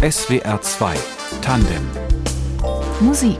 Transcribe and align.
SWR 0.00 0.60
2 0.60 0.96
Tandem 1.40 1.88
Musik 2.98 3.38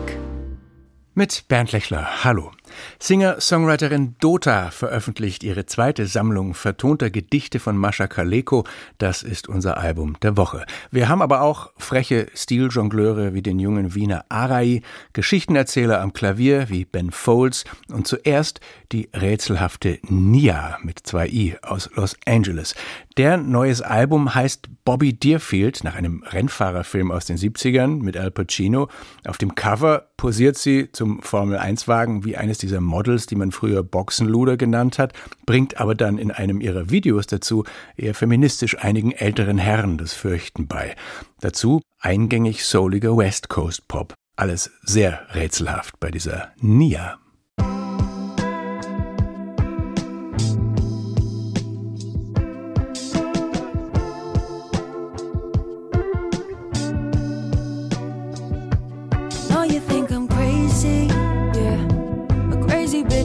mit 1.15 1.45
Bernd 1.49 1.73
Lechler. 1.73 2.25
Hallo. 2.25 2.53
Singer-Songwriterin 2.99 4.17
Dota 4.19 4.71
veröffentlicht 4.71 5.43
ihre 5.43 5.67
zweite 5.67 6.07
Sammlung 6.07 6.55
vertonter 6.55 7.11
Gedichte 7.11 7.59
von 7.59 7.77
Mascha 7.77 8.07
Kaleko. 8.07 8.65
Das 8.97 9.23
ist 9.23 9.47
unser 9.47 9.77
Album 9.77 10.17
der 10.23 10.39
Woche. 10.39 10.65
Wir 10.91 11.11
haben 11.11 11.21
aber 11.21 11.43
auch 11.43 11.73
freche 11.77 12.29
Stiljongleure 12.35 13.35
wie 13.35 13.43
den 13.43 13.59
jungen 13.59 13.95
Wiener 13.95 14.25
Arai, 14.31 14.81
Geschichtenerzähler 15.13 16.01
am 16.01 16.15
Klavier 16.15 16.71
wie 16.71 16.87
Ben 16.87 17.11
Folds 17.11 17.65
und 17.91 18.07
zuerst 18.07 18.61
die 18.93 19.11
rätselhafte 19.13 19.99
Nia 20.09 20.79
mit 20.83 21.01
zwei 21.01 21.29
I 21.29 21.57
aus 21.63 21.91
Los 21.95 22.17
Angeles. 22.25 22.75
Der 23.19 23.37
neues 23.37 23.83
Album 23.83 24.35
heißt 24.35 24.69
Bobby 24.87 25.13
Deerfield 25.13 25.85
nach 25.85 25.97
einem 25.97 26.23
Rennfahrerfilm 26.23 27.11
aus 27.11 27.27
den 27.27 27.37
70ern 27.37 28.03
mit 28.03 28.17
Al 28.17 28.31
Pacino. 28.31 28.89
Auf 29.27 29.37
dem 29.37 29.55
Cover 29.55 30.09
posiert 30.17 30.57
sie 30.57 30.91
zum 30.93 31.23
Formel-1-Wagen 31.23 32.25
wie 32.25 32.39
eines 32.39 32.57
dieser 32.57 32.81
Models, 32.81 33.27
die 33.27 33.37
man 33.37 33.53
früher 33.53 33.83
Boxenluder 33.83 34.57
genannt 34.57 34.99
hat, 34.99 35.13
bringt 35.45 35.79
aber 35.79 35.95
dann 35.95 36.17
in 36.17 36.31
einem 36.31 36.63
ihrer 36.63 36.89
Videos 36.91 37.27
dazu, 37.27 37.65
eher 37.97 38.15
feministisch 38.15 38.79
einigen 38.79 39.13
älteren 39.13 39.59
Herren 39.59 39.99
das 39.99 40.15
Fürchten 40.15 40.67
bei. 40.67 40.97
Dazu 41.41 41.83
eingängig 42.01 42.65
souliger 42.65 43.17
West 43.17 43.51
Coast 43.51 43.89
Pop. 43.89 44.15
Alles 44.37 44.71
sehr 44.83 45.27
rätselhaft 45.35 46.01
bei 46.01 46.11
dieser 46.11 46.53
Nia. 46.57 47.22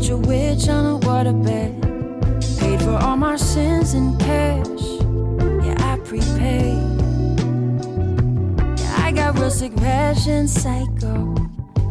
A 0.09 0.17
witch 0.17 0.69
on 0.69 0.85
a 0.85 0.99
waterbed. 0.99 1.81
Paid 2.59 2.81
for 2.81 2.97
all 2.97 3.17
my 3.17 3.35
sins 3.35 3.93
in 3.93 4.17
cash. 4.17 4.81
Yeah, 5.65 5.75
I 5.79 5.97
prepaid. 6.03 6.77
Yeah, 8.79 9.05
I 9.05 9.11
got 9.11 9.37
real 9.37 9.49
sick 9.49 9.75
passion, 9.75 10.47
psycho. 10.47 11.35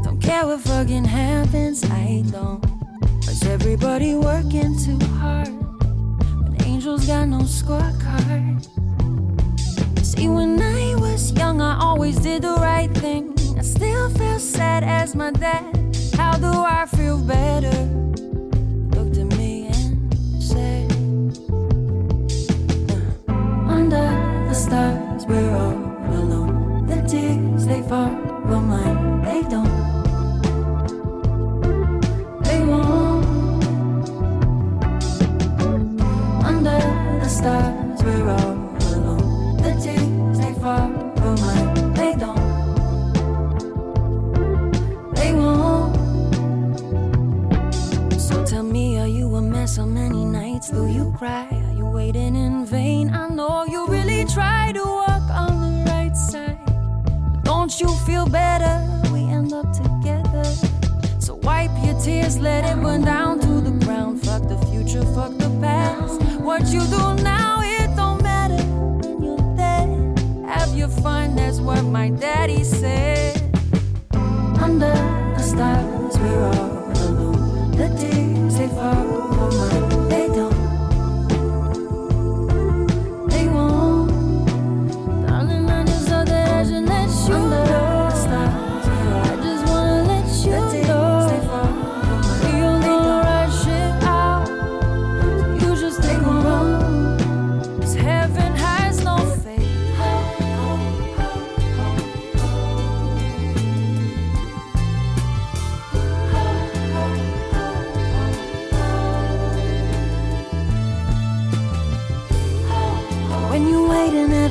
Don't 0.03 0.20
care 0.23 0.47
what 0.47 0.61
fucking 0.61 1.05
happens, 1.05 1.84
I 1.84 2.23
don't. 2.31 2.62
Cause 3.25 3.42
everybody 3.45 4.14
working 4.14 4.78
too 4.78 4.98
hard. 5.17 5.51
But 6.51 6.67
angels 6.67 7.06
got 7.06 7.28
no 7.28 7.41
scorecard. 7.41 8.64
See, 10.03 10.28
when 10.28 10.61
I 10.61 10.95
was 10.95 11.33
young, 11.33 11.61
I 11.61 11.78
always 11.78 12.19
did 12.19 12.42
the 12.42 12.55
right 12.55 12.92
thing. 12.97 13.34
I 13.58 13.62
still 13.62 14.08
feel 14.11 14.39
sad 14.39 14.84
as 14.84 15.14
my 15.14 15.33
dad. 15.33 15.86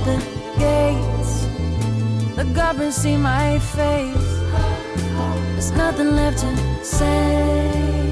The 0.06 0.18
gates, 0.60 1.48
The 2.36 2.44
and 2.80 2.94
see 2.94 3.18
my 3.18 3.58
face. 3.58 4.32
There's 5.54 5.72
nothing 5.72 6.16
left 6.16 6.40
to 6.40 6.86
say. 6.86 8.05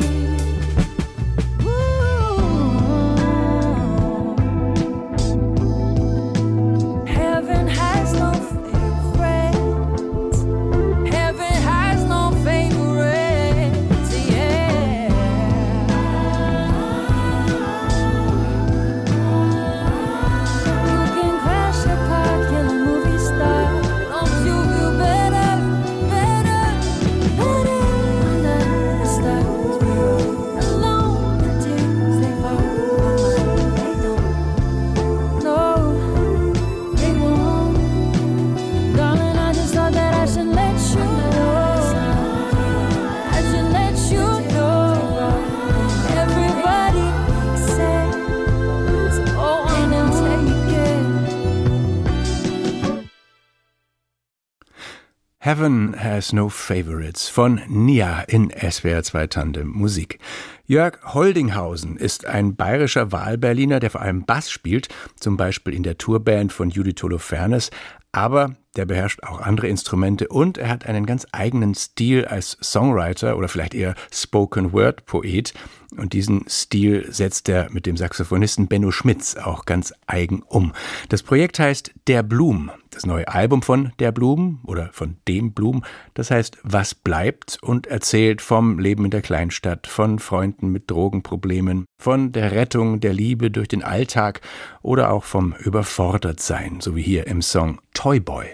Heaven 55.54 55.94
Has 55.96 56.34
No 56.34 56.50
Favorites 56.50 57.30
von 57.30 57.62
Nia 57.68 58.22
in 58.22 58.50
SWR 58.50 59.04
2 59.04 59.28
Tandem 59.28 59.68
Musik. 59.68 60.18
Jörg 60.66 61.14
Holdinghausen 61.14 61.96
ist 61.96 62.26
ein 62.26 62.56
bayerischer 62.56 63.12
Wahlberliner, 63.12 63.80
der 63.80 63.92
vor 63.92 64.02
allem 64.02 64.26
Bass 64.26 64.50
spielt, 64.50 64.88
zum 65.20 65.38
Beispiel 65.38 65.76
in 65.76 65.84
der 65.84 66.00
Tourband 66.00 66.52
von 66.52 66.72
Judith 66.72 67.04
Holofernes, 67.04 67.70
aber 68.12 68.56
der 68.76 68.88
beherrscht 68.88 69.22
auch 69.22 69.42
andere 69.42 69.68
Instrumente 69.68 70.28
und 70.28 70.58
er 70.58 70.70
hat 70.70 70.88
einen 70.88 71.06
ganz 71.06 71.28
eigenen 71.32 71.76
Stil 71.76 72.26
als 72.26 72.58
Songwriter 72.60 73.38
oder 73.38 73.48
vielleicht 73.48 73.76
eher 73.76 73.94
Spoken 74.12 74.74
Word 74.74 75.06
Poet. 75.06 75.54
Und 75.96 76.14
diesen 76.14 76.46
Stil 76.50 77.06
setzt 77.12 77.48
er 77.48 77.70
mit 77.70 77.86
dem 77.86 77.96
Saxophonisten 77.96 78.68
Benno 78.68 78.90
Schmitz 78.90 79.36
auch 79.36 79.66
ganz 79.66 79.94
eigen 80.08 80.42
um. 80.42 80.74
Das 81.10 81.22
Projekt 81.22 81.60
heißt 81.60 81.92
Der 82.08 82.24
Blum. 82.24 82.72
Das 82.94 83.08
neue 83.08 83.28
Album 83.28 83.64
von 83.64 83.92
Der 83.98 84.12
Blum 84.12 84.60
oder 84.66 84.90
von 84.94 85.18
dem 85.28 85.54
Blum, 85.54 85.84
das 86.14 86.30
heißt 86.30 86.60
Was 86.64 86.94
bleibt 86.94 87.58
und 87.62 87.88
erzählt 87.88 88.42
vom 88.42 88.78
Leben 88.78 89.06
in 89.06 89.12
der 89.12 89.22
Kleinstadt, 89.22 89.88
von 89.88 90.20
Freunden 90.20 90.70
mit 90.70 90.92
Drogenproblemen, 90.92 91.86
von 92.00 92.32
der 92.32 92.52
Rettung 92.52 93.00
der 93.00 93.14
Liebe 93.14 93.50
durch 93.50 93.68
den 93.68 93.84
Alltag 93.84 94.42
oder 94.84 95.12
auch 95.12 95.24
vom 95.24 95.54
Überfordertsein, 95.54 96.82
so 96.82 96.96
wie 96.96 97.02
hier 97.02 97.26
im 97.26 97.42
Song 97.42 97.80
Toy 97.96 98.20
Boy. 98.20 98.46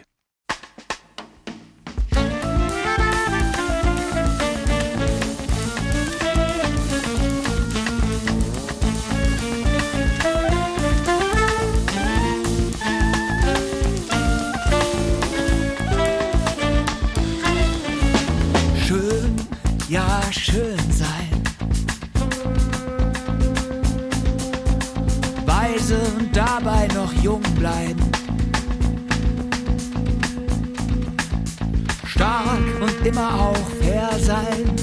Sein. 34.44 34.76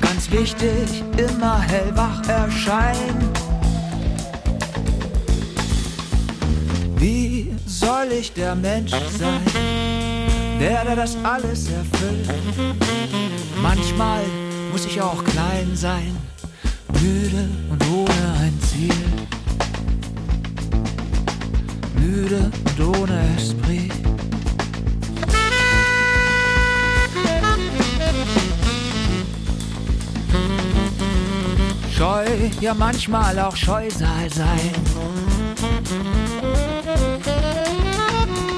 Ganz 0.00 0.30
wichtig, 0.30 1.04
immer 1.16 1.60
hellwach 1.60 2.26
erscheinen. 2.28 3.30
Wie 6.96 7.54
soll 7.66 8.08
ich 8.18 8.32
der 8.32 8.54
Mensch 8.54 8.92
sein, 9.18 9.42
der, 10.60 10.84
der 10.84 10.96
das 10.96 11.16
alles 11.22 11.68
erfüllt? 11.70 12.30
Manchmal 13.62 14.24
muss 14.72 14.86
ich 14.86 15.00
auch 15.00 15.22
klein 15.24 15.70
sein 15.74 16.16
müde 17.00 17.48
und 17.70 17.84
ohne 17.88 18.38
ein 18.40 18.58
Ziel. 18.60 18.92
Müde 21.98 22.50
und 22.64 22.96
ohne 22.96 23.20
Esprit. 23.36 23.92
Scheu, 31.96 32.26
ja 32.60 32.74
manchmal 32.74 33.38
auch 33.38 33.56
Scheusal 33.56 34.30
sein. 34.30 34.70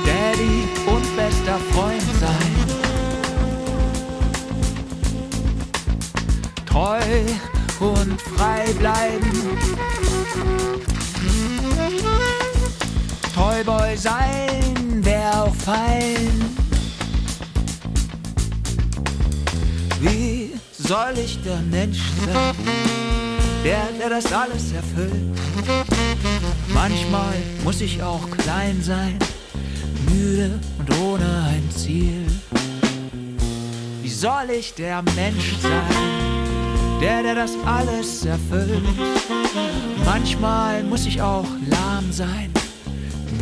Daddy 0.04 0.64
und 0.86 1.16
bester 1.16 1.58
Freund 1.70 2.02
sein. 2.18 2.54
Treu 6.66 6.98
und 7.78 8.20
frei 8.20 8.72
bleiben. 8.76 9.30
Toyboy 13.32 13.96
sein 13.96 15.04
wär 15.04 15.44
auch 15.44 15.54
fein. 15.54 16.56
Wie 20.00 20.54
soll 20.72 21.18
ich 21.24 21.40
der 21.42 21.58
Mensch 21.58 22.00
sein, 22.26 22.54
der, 23.68 23.88
der 24.00 24.08
das 24.08 24.32
alles 24.32 24.72
erfüllt? 24.72 25.38
Manchmal 26.72 27.36
muss 27.64 27.80
ich 27.80 28.02
auch 28.02 28.30
klein 28.30 28.80
sein, 28.82 29.18
müde 30.10 30.58
und 30.78 30.98
ohne 30.98 31.26
ein 31.50 31.70
Ziel. 31.70 32.24
Wie 34.02 34.08
soll 34.08 34.50
ich 34.58 34.74
der 34.74 35.02
Mensch 35.14 35.56
sein? 35.62 36.28
der, 37.00 37.22
der 37.22 37.34
das 37.34 37.52
alles 37.64 38.24
erfüllt. 38.24 38.82
Manchmal 40.04 40.82
muss 40.82 41.06
ich 41.06 41.20
auch 41.22 41.46
lahm 41.70 42.10
sein, 42.10 42.52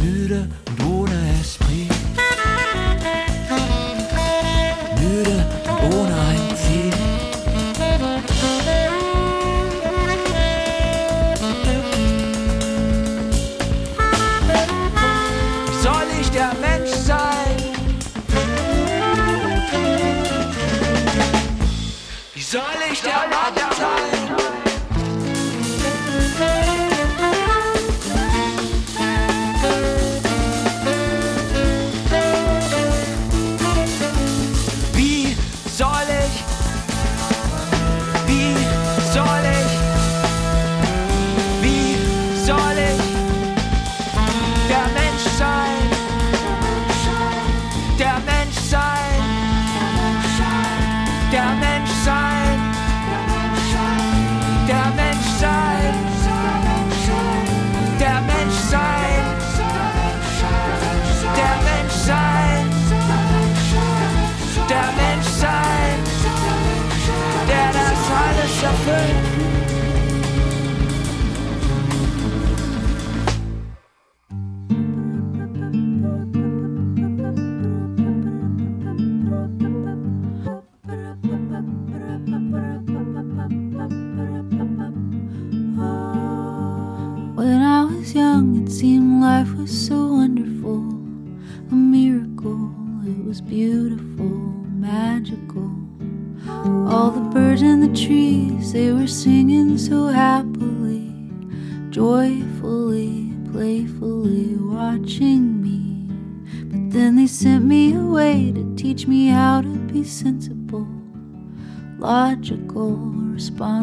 müde 0.02 0.46
und 0.68 0.86
ohne 0.86 1.18
Esprit. 1.40 1.90
Müde 5.00 5.46
und 5.80 5.94
ohne 5.94 6.15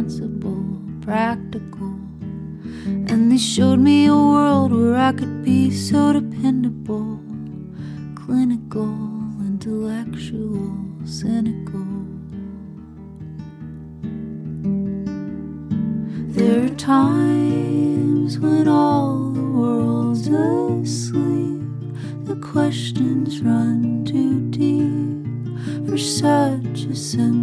responsible, 0.03 0.81
practical. 1.01 1.95
And 3.07 3.31
they 3.31 3.37
showed 3.37 3.79
me 3.79 4.07
a 4.07 4.15
world 4.15 4.71
where 4.71 4.95
I 4.95 5.13
could 5.13 5.43
be 5.43 5.71
so 5.71 6.13
dependable, 6.13 7.19
clinical, 8.15 8.93
intellectual, 9.39 10.75
cynical. 11.05 11.85
There 16.35 16.65
are 16.65 16.75
times 16.75 18.39
when 18.39 18.67
all 18.67 19.29
the 19.29 19.41
world's 19.41 20.27
asleep, 20.27 21.61
the 22.25 22.35
questions 22.41 23.41
run 23.41 24.03
too 24.05 24.49
deep 24.49 25.87
for 25.87 25.97
such 25.97 26.85
a 26.91 26.95
simple 26.95 27.42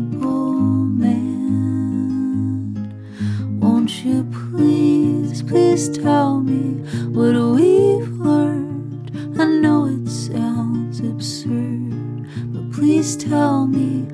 please, 5.81 5.99
tell 5.99 6.41
me 6.41 6.75
what 7.09 7.35
we've 7.57 8.13
learned? 8.19 9.11
I 9.41 9.47
know 9.47 9.87
it 9.87 10.07
sounds 10.11 11.01
absurd, 11.01 12.27
but 12.53 12.71
please 12.71 13.17
tell 13.17 13.67
me 13.67 14.07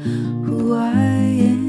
who 0.44 0.76
I 0.76 0.92
am. 0.92 1.66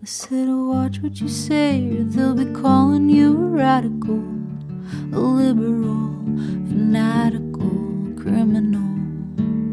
I 0.00 0.04
said 0.06 0.48
watch 0.48 1.00
what 1.00 1.20
you 1.20 1.28
say, 1.28 1.98
or 1.98 2.04
they'll 2.04 2.36
be 2.36 2.44
calling 2.52 3.08
you 3.08 3.32
a 3.32 3.48
radical, 3.48 4.22
a 5.12 5.18
liberal, 5.18 6.14
fanatical, 6.68 8.14
criminal. 8.16 8.86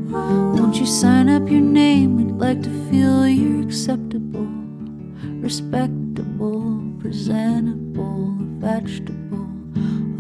Won't 0.09 0.77
you 0.77 0.87
sign 0.87 1.29
up 1.29 1.47
your 1.47 1.61
name? 1.61 2.15
We'd 2.17 2.31
like 2.31 2.63
to 2.63 2.71
feel 2.89 3.27
you're 3.27 3.61
acceptable, 3.61 4.02
respectable, 5.43 6.81
presentable, 7.01 8.33
vegetable. 8.59 9.50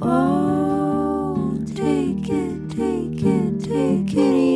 Oh, 0.01 1.57
take 1.65 2.27
it, 2.27 2.69
take 2.69 3.23
it, 3.23 3.63
take 3.63 4.13
it, 4.17 4.52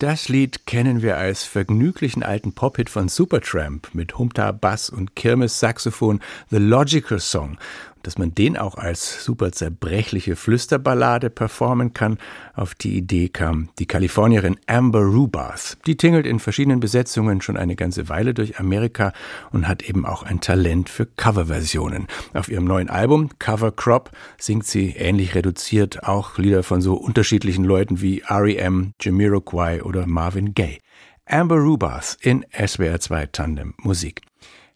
Das 0.00 0.30
Lied 0.30 0.64
kennen 0.64 1.02
wir 1.02 1.18
als 1.18 1.44
vergnüglichen 1.44 2.22
alten 2.22 2.54
Pop-Hit 2.54 2.88
von 2.88 3.10
Supertramp 3.10 3.94
mit 3.94 4.16
Humta, 4.16 4.50
Bass 4.50 4.88
und 4.88 5.14
Kirmes-Saxophon 5.14 6.20
The 6.48 6.56
Logical 6.56 7.20
Song. 7.20 7.58
Dass 8.02 8.18
man 8.18 8.34
den 8.34 8.56
auch 8.56 8.76
als 8.76 9.24
super 9.24 9.52
zerbrechliche 9.52 10.36
Flüsterballade 10.36 11.30
performen 11.30 11.92
kann, 11.92 12.18
auf 12.54 12.74
die 12.74 12.96
Idee 12.96 13.28
kam 13.28 13.68
die 13.78 13.86
Kalifornierin 13.86 14.58
Amber 14.66 15.02
Rubath. 15.02 15.76
Die 15.86 15.96
tingelt 15.96 16.26
in 16.26 16.38
verschiedenen 16.38 16.80
Besetzungen 16.80 17.40
schon 17.40 17.56
eine 17.56 17.76
ganze 17.76 18.08
Weile 18.08 18.34
durch 18.34 18.58
Amerika 18.58 19.12
und 19.52 19.68
hat 19.68 19.82
eben 19.82 20.06
auch 20.06 20.22
ein 20.22 20.40
Talent 20.40 20.88
für 20.88 21.06
Coverversionen. 21.06 22.06
Auf 22.34 22.48
ihrem 22.48 22.64
neuen 22.64 22.88
Album 22.88 23.30
Cover 23.38 23.72
Crop 23.72 24.10
singt 24.38 24.66
sie 24.66 24.90
ähnlich 24.90 25.34
reduziert 25.34 26.04
auch 26.04 26.38
Lieder 26.38 26.62
von 26.62 26.80
so 26.80 26.94
unterschiedlichen 26.94 27.64
Leuten 27.64 28.00
wie 28.00 28.20
R.E.M., 28.26 28.94
Jamiroquai 29.00 29.82
oder 29.82 30.06
Marvin 30.06 30.54
Gaye. 30.54 30.78
Amber 31.26 31.58
Rubath 31.58 32.16
in 32.22 32.44
SWR 32.52 32.98
2 32.98 33.26
Tandem 33.26 33.74
Musik. 33.78 34.22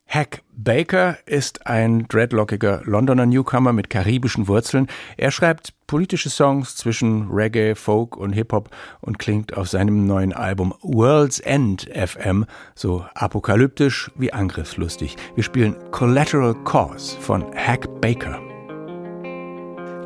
Hack 0.07 0.43
Baker 0.53 1.17
ist 1.27 1.67
ein 1.67 2.07
dreadlockiger 2.09 2.83
Londoner 2.85 3.27
Newcomer 3.27 3.73
mit 3.73 3.91
karibischen 3.91 4.47
Wurzeln. 4.47 4.87
Er 5.17 5.31
schreibt 5.31 5.75
politische 5.87 6.31
Songs 6.31 6.77
zwischen 6.77 7.29
Reggae, 7.31 7.75
Folk 7.75 8.17
und 8.17 8.33
Hip-Hop 8.33 8.71
und 9.01 9.19
klingt 9.19 9.57
auf 9.57 9.69
seinem 9.69 10.07
neuen 10.07 10.33
Album 10.33 10.73
World's 10.83 11.41
End 11.41 11.89
FM 11.93 12.47
so 12.75 13.05
apokalyptisch 13.15 14.11
wie 14.17 14.33
angriffslustig. 14.33 15.17
Wir 15.35 15.43
spielen 15.43 15.77
Collateral 15.91 16.55
Cause 16.65 17.17
von 17.19 17.45
Hack 17.55 17.89
Baker. 18.01 18.41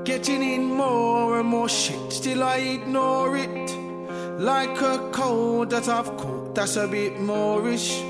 Getting 0.05 0.43
in 0.43 0.75
more 0.75 1.39
and 1.39 1.49
more 1.49 1.69
shit, 1.69 2.11
still 2.11 2.43
I 2.43 2.77
ignore 2.77 3.37
it. 3.37 3.77
Like 4.39 4.81
a 4.81 4.99
cold 5.13 5.71
that 5.71 5.87
I've 5.87 6.17
caught, 6.17 6.55
that's 6.55 6.79
a 6.79 6.87
bit 6.87 7.21
moreish. 7.21 8.03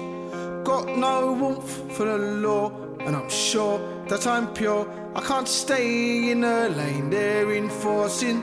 Got 0.69 0.99
no 0.99 1.33
warmth 1.33 1.97
for 1.97 2.05
the 2.05 2.19
law, 2.19 2.71
and 3.01 3.17
I'm 3.17 3.31
sure 3.31 3.81
that 4.09 4.27
I'm 4.27 4.53
pure. 4.53 4.87
I 5.15 5.21
can't 5.23 5.49
stay 5.49 6.31
in 6.31 6.43
the 6.43 6.69
lane 6.69 7.09
they're 7.09 7.55
enforcing. 7.55 8.43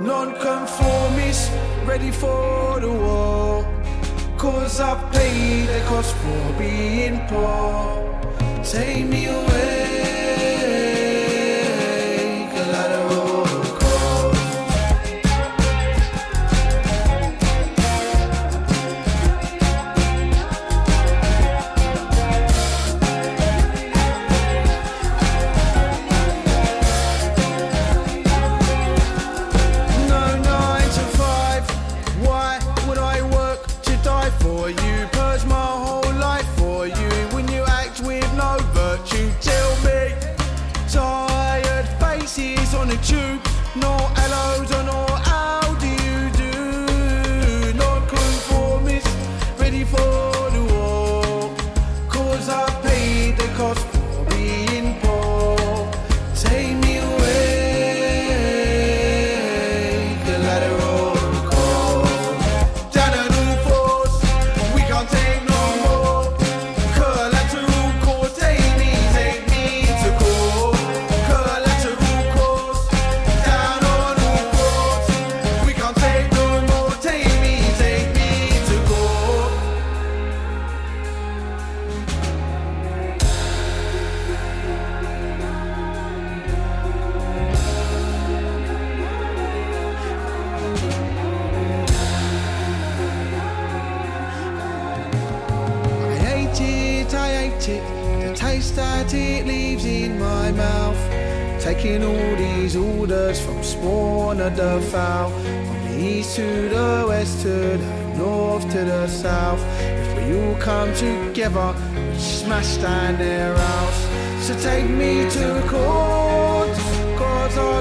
Non-conformist, 0.00 1.52
ready 1.84 2.10
for 2.10 2.80
the 2.80 2.90
war. 2.90 3.64
Cause 4.36 4.80
I've 4.80 5.12
paid 5.12 5.68
the 5.68 5.84
cost 5.86 6.16
for 6.16 6.52
being 6.58 7.20
poor. 7.28 8.02
Take 8.64 9.06
me 9.06 9.26
away, 9.26 10.15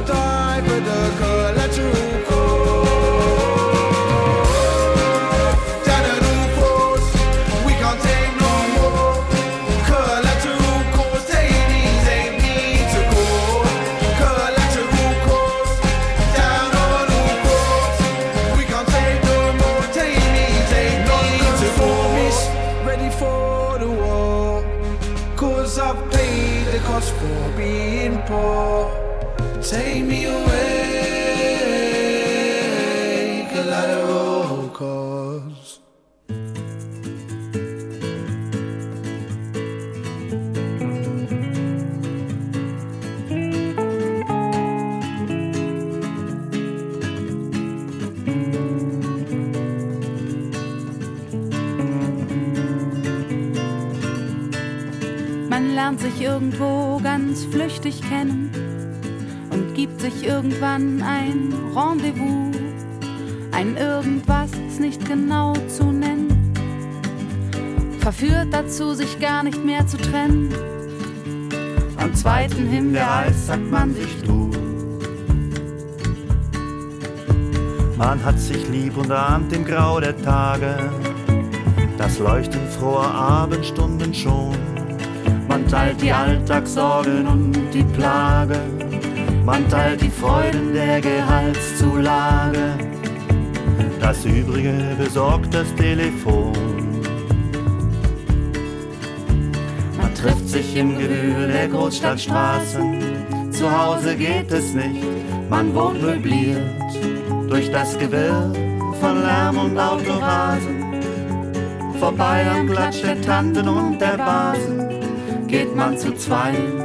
die 0.02 0.62
for 0.62 0.80
the 0.80 1.16
collateral 1.18 1.35
irgendwo 56.36 57.00
ganz 57.01 57.46
flüchtig 57.46 58.01
kennen 58.01 58.50
und 59.51 59.74
gibt 59.74 60.01
sich 60.01 60.27
irgendwann 60.27 61.01
ein 61.01 61.54
Rendezvous. 61.74 62.54
Ein 63.54 63.77
Irgendwas 63.77 64.51
nicht 64.77 65.06
genau 65.06 65.54
zu 65.70 65.86
nennen. 65.86 66.51
Verführt 68.00 68.48
dazu, 68.51 68.94
sich 68.94 69.18
gar 69.22 69.44
nicht 69.44 69.63
mehr 69.63 69.88
zu 69.88 69.96
trennen. 69.96 70.54
Am 71.96 72.13
zweiten 72.13 72.68
Himbeereis 72.68 73.48
sagt 73.48 73.72
man 73.72 73.94
sich 73.94 74.22
du. 74.24 74.51
Man 77.98 78.22
hat 78.25 78.38
sich 78.42 78.68
lieb 78.68 78.98
und 78.98 79.10
ahnt 79.10 79.54
im 79.54 79.63
Grau 79.63 80.01
der 80.01 80.22
Tage, 80.22 80.92
das 81.98 82.20
Leuchten 82.20 82.68
froher 82.77 83.13
Abendstunden 83.13 84.13
schon. 84.13 84.75
Man 85.56 85.70
teilt 85.70 86.02
die 86.02 86.12
Alltagssorgen 86.12 87.26
und 87.26 87.54
die 87.74 87.84
Plage, 87.84 88.60
man 89.46 89.66
teilt 89.70 90.02
die 90.02 90.10
Freuden 90.10 90.74
der 90.74 91.00
Gehaltszulage. 91.00 92.74
Das 94.02 94.26
Übrige 94.26 94.74
besorgt 94.98 95.54
das 95.54 95.74
Telefon. 95.76 96.52
Man 99.98 100.14
trifft 100.14 100.50
sich 100.50 100.76
im 100.76 100.98
Gewühl 100.98 101.48
der 101.48 101.70
Großstadtstraßen, 101.70 103.02
zu 103.50 103.72
Hause 103.72 104.14
geht 104.18 104.52
es 104.52 104.74
nicht, 104.74 105.06
man 105.50 105.74
wohnt 105.74 106.02
möbliert 106.02 106.60
durch 107.48 107.72
das 107.72 107.98
Gewirr 107.98 108.52
von 109.00 109.22
Lärm 109.22 109.58
und 109.58 109.80
Autorasen. 109.80 110.84
Vorbei 111.98 112.46
am 112.46 112.70
Klatsch 112.70 113.04
der 113.04 113.22
Tanten 113.22 113.70
und 113.70 114.02
der 114.02 114.18
Basen 114.18 114.85
geht 115.56 115.74
man 115.74 115.98
zu 115.98 116.14
zweien, 116.16 116.84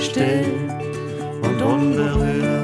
still 0.00 0.46
und 1.42 1.60
unberührt. 1.60 2.54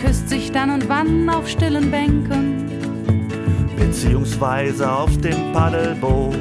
Küsst 0.00 0.28
sich 0.28 0.52
dann 0.52 0.70
und 0.70 0.88
wann 0.88 1.30
auf 1.30 1.48
stillen 1.48 1.90
Bänken. 1.90 2.13
Beziehungsweise 4.04 4.90
auf 4.90 5.16
dem 5.18 5.52
Paddelboot. 5.52 6.34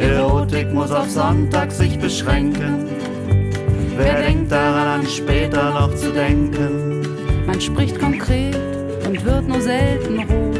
Erotik 0.00 0.72
muss 0.72 0.90
auf 0.90 1.08
Sonntag 1.08 1.70
sich 1.70 1.98
beschränken. 1.98 2.88
Wer 3.96 4.22
denkt 4.22 4.50
daran, 4.50 5.00
an 5.00 5.06
später 5.06 5.70
noch 5.72 5.94
zu 5.94 6.12
denken? 6.12 7.46
Man 7.46 7.60
spricht 7.60 7.98
konkret 8.00 8.56
und 9.06 9.24
wird 9.24 9.48
nur 9.48 9.60
selten 9.60 10.18
rot. 10.20 10.55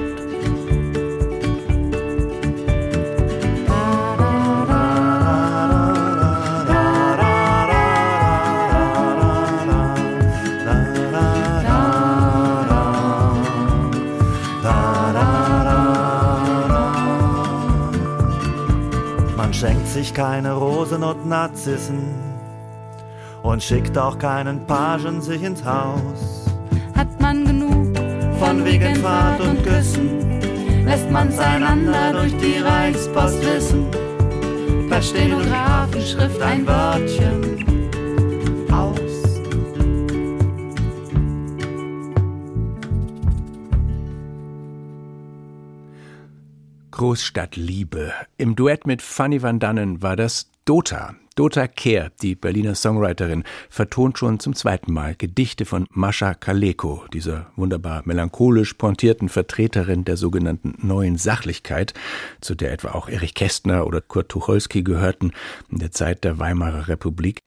Sich 19.96 20.12
keine 20.12 20.52
Rosen 20.52 21.02
und 21.02 21.26
Narzissen 21.26 22.04
und 23.42 23.62
schickt 23.62 23.96
auch 23.96 24.18
keinen 24.18 24.66
Pagen 24.66 25.22
sich 25.22 25.42
ins 25.42 25.64
Haus. 25.64 26.50
Hat 26.94 27.18
man 27.18 27.46
genug 27.46 27.96
Von 28.38 28.62
Wegenfahrt 28.62 29.40
und 29.40 29.64
Küssen 29.64 30.38
lässt 30.84 31.10
man's 31.10 31.38
einander 31.38 32.12
durch 32.12 32.36
die 32.36 32.58
Reichspost 32.58 33.40
wissen. 33.40 33.86
Per 34.90 35.00
Stenografenschrift 35.00 36.42
ein 36.42 36.66
Wörtchen 36.66 37.75
Großstadtliebe. 46.96 48.14
Im 48.38 48.56
Duett 48.56 48.86
mit 48.86 49.02
Fanny 49.02 49.42
van 49.42 49.58
Dannen 49.58 50.00
war 50.00 50.16
das 50.16 50.50
Dota. 50.64 51.14
Dota 51.34 51.68
Kehr, 51.68 52.10
die 52.22 52.34
Berliner 52.34 52.74
Songwriterin, 52.74 53.44
vertont 53.68 54.16
schon 54.16 54.40
zum 54.40 54.54
zweiten 54.54 54.94
Mal 54.94 55.14
Gedichte 55.14 55.66
von 55.66 55.86
Mascha 55.90 56.32
Kaleko, 56.32 57.04
dieser 57.12 57.52
wunderbar 57.54 58.00
melancholisch 58.06 58.72
pointierten 58.72 59.28
Vertreterin 59.28 60.06
der 60.06 60.16
sogenannten 60.16 60.74
Neuen 60.78 61.18
Sachlichkeit, 61.18 61.92
zu 62.40 62.54
der 62.54 62.72
etwa 62.72 62.92
auch 62.92 63.10
Erich 63.10 63.34
Kästner 63.34 63.86
oder 63.86 64.00
Kurt 64.00 64.30
Tucholsky 64.30 64.82
gehörten 64.82 65.32
in 65.70 65.80
der 65.80 65.90
Zeit 65.90 66.24
der 66.24 66.38
Weimarer 66.38 66.88
Republik. 66.88 67.42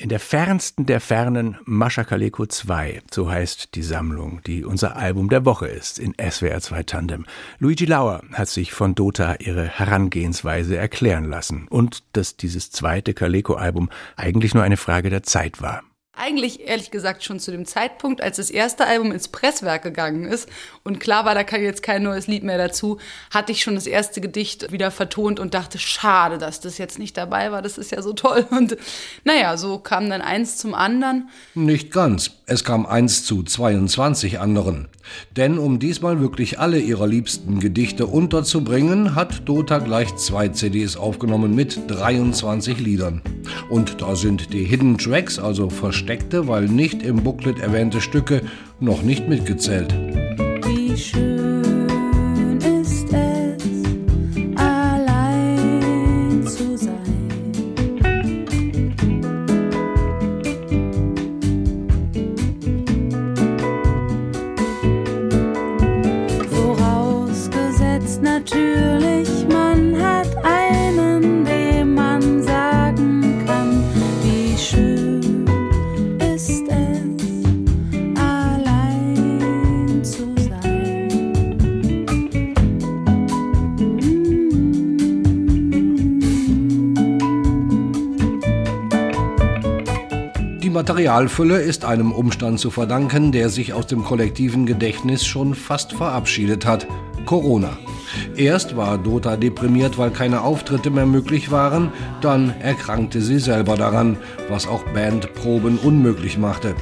In 0.00 0.10
der 0.10 0.20
fernsten 0.20 0.86
der 0.86 1.00
Fernen 1.00 1.58
Mascha 1.64 2.04
Kaleko 2.04 2.46
2, 2.46 3.02
so 3.10 3.28
heißt 3.28 3.74
die 3.74 3.82
Sammlung, 3.82 4.40
die 4.46 4.64
unser 4.64 4.94
Album 4.94 5.28
der 5.28 5.44
Woche 5.44 5.66
ist 5.66 5.98
in 5.98 6.14
SWR 6.14 6.60
2 6.60 6.84
Tandem. 6.84 7.26
Luigi 7.58 7.84
Lauer 7.84 8.22
hat 8.32 8.46
sich 8.46 8.72
von 8.72 8.94
Dota 8.94 9.34
ihre 9.40 9.66
Herangehensweise 9.66 10.76
erklären 10.76 11.24
lassen 11.24 11.66
und 11.68 12.04
dass 12.12 12.36
dieses 12.36 12.70
zweite 12.70 13.12
Kaleko-Album 13.12 13.90
eigentlich 14.14 14.54
nur 14.54 14.62
eine 14.62 14.76
Frage 14.76 15.10
der 15.10 15.24
Zeit 15.24 15.60
war. 15.60 15.82
Eigentlich 16.18 16.66
ehrlich 16.66 16.90
gesagt 16.90 17.22
schon 17.22 17.38
zu 17.38 17.50
dem 17.50 17.64
Zeitpunkt, 17.64 18.20
als 18.20 18.36
das 18.36 18.50
erste 18.50 18.86
Album 18.86 19.12
ins 19.12 19.28
Presswerk 19.28 19.82
gegangen 19.82 20.24
ist 20.24 20.48
und 20.82 20.98
klar 20.98 21.24
war, 21.24 21.34
da 21.34 21.44
kann 21.44 21.62
jetzt 21.62 21.82
kein 21.82 22.02
neues 22.02 22.26
Lied 22.26 22.42
mehr 22.42 22.58
dazu, 22.58 22.98
hatte 23.30 23.52
ich 23.52 23.62
schon 23.62 23.76
das 23.76 23.86
erste 23.86 24.20
Gedicht 24.20 24.72
wieder 24.72 24.90
vertont 24.90 25.38
und 25.38 25.54
dachte, 25.54 25.78
schade, 25.78 26.38
dass 26.38 26.60
das 26.60 26.78
jetzt 26.78 26.98
nicht 26.98 27.16
dabei 27.16 27.52
war, 27.52 27.62
das 27.62 27.78
ist 27.78 27.92
ja 27.92 28.02
so 28.02 28.12
toll. 28.12 28.46
Und 28.50 28.76
naja, 29.24 29.56
so 29.56 29.78
kam 29.78 30.10
dann 30.10 30.22
eins 30.22 30.56
zum 30.56 30.74
anderen. 30.74 31.28
Nicht 31.54 31.92
ganz. 31.92 32.32
Es 32.46 32.64
kam 32.64 32.86
eins 32.86 33.24
zu 33.24 33.42
22 33.42 34.40
anderen. 34.40 34.88
Denn 35.36 35.58
um 35.58 35.78
diesmal 35.78 36.20
wirklich 36.20 36.58
alle 36.58 36.78
ihrer 36.78 37.06
liebsten 37.06 37.60
Gedichte 37.60 38.06
unterzubringen, 38.06 39.14
hat 39.14 39.48
Dota 39.48 39.78
gleich 39.78 40.14
zwei 40.16 40.48
CDs 40.48 40.96
aufgenommen 40.96 41.54
mit 41.54 41.80
23 41.88 42.78
Liedern. 42.80 43.22
Und 43.70 44.00
da 44.00 44.16
sind 44.16 44.52
die 44.52 44.64
Hidden 44.64 44.98
Tracks, 44.98 45.38
also 45.38 45.70
versteckte, 45.70 46.48
weil 46.48 46.66
nicht 46.66 47.02
im 47.02 47.22
Booklet 47.22 47.58
erwähnte 47.58 48.00
Stücke, 48.00 48.42
noch 48.80 49.02
nicht 49.02 49.28
mitgezählt. 49.28 49.92
Wie 50.64 50.96
schön 50.96 51.57
Materialfülle 90.98 91.60
ist 91.60 91.84
einem 91.84 92.10
Umstand 92.10 92.58
zu 92.58 92.72
verdanken, 92.72 93.30
der 93.30 93.50
sich 93.50 93.72
aus 93.72 93.86
dem 93.86 94.02
kollektiven 94.02 94.66
Gedächtnis 94.66 95.24
schon 95.24 95.54
fast 95.54 95.92
verabschiedet 95.92 96.66
hat. 96.66 96.88
Corona. 97.24 97.78
Erst 98.34 98.76
war 98.76 98.98
Dota 98.98 99.36
deprimiert, 99.36 99.96
weil 99.96 100.10
keine 100.10 100.40
Auftritte 100.40 100.90
mehr 100.90 101.06
möglich 101.06 101.52
waren, 101.52 101.92
dann 102.20 102.52
erkrankte 102.58 103.22
sie 103.22 103.38
selber 103.38 103.76
daran, 103.76 104.16
was 104.48 104.66
auch 104.66 104.82
Bandproben 104.92 105.78
unmöglich 105.78 106.36
machte. 106.36 106.74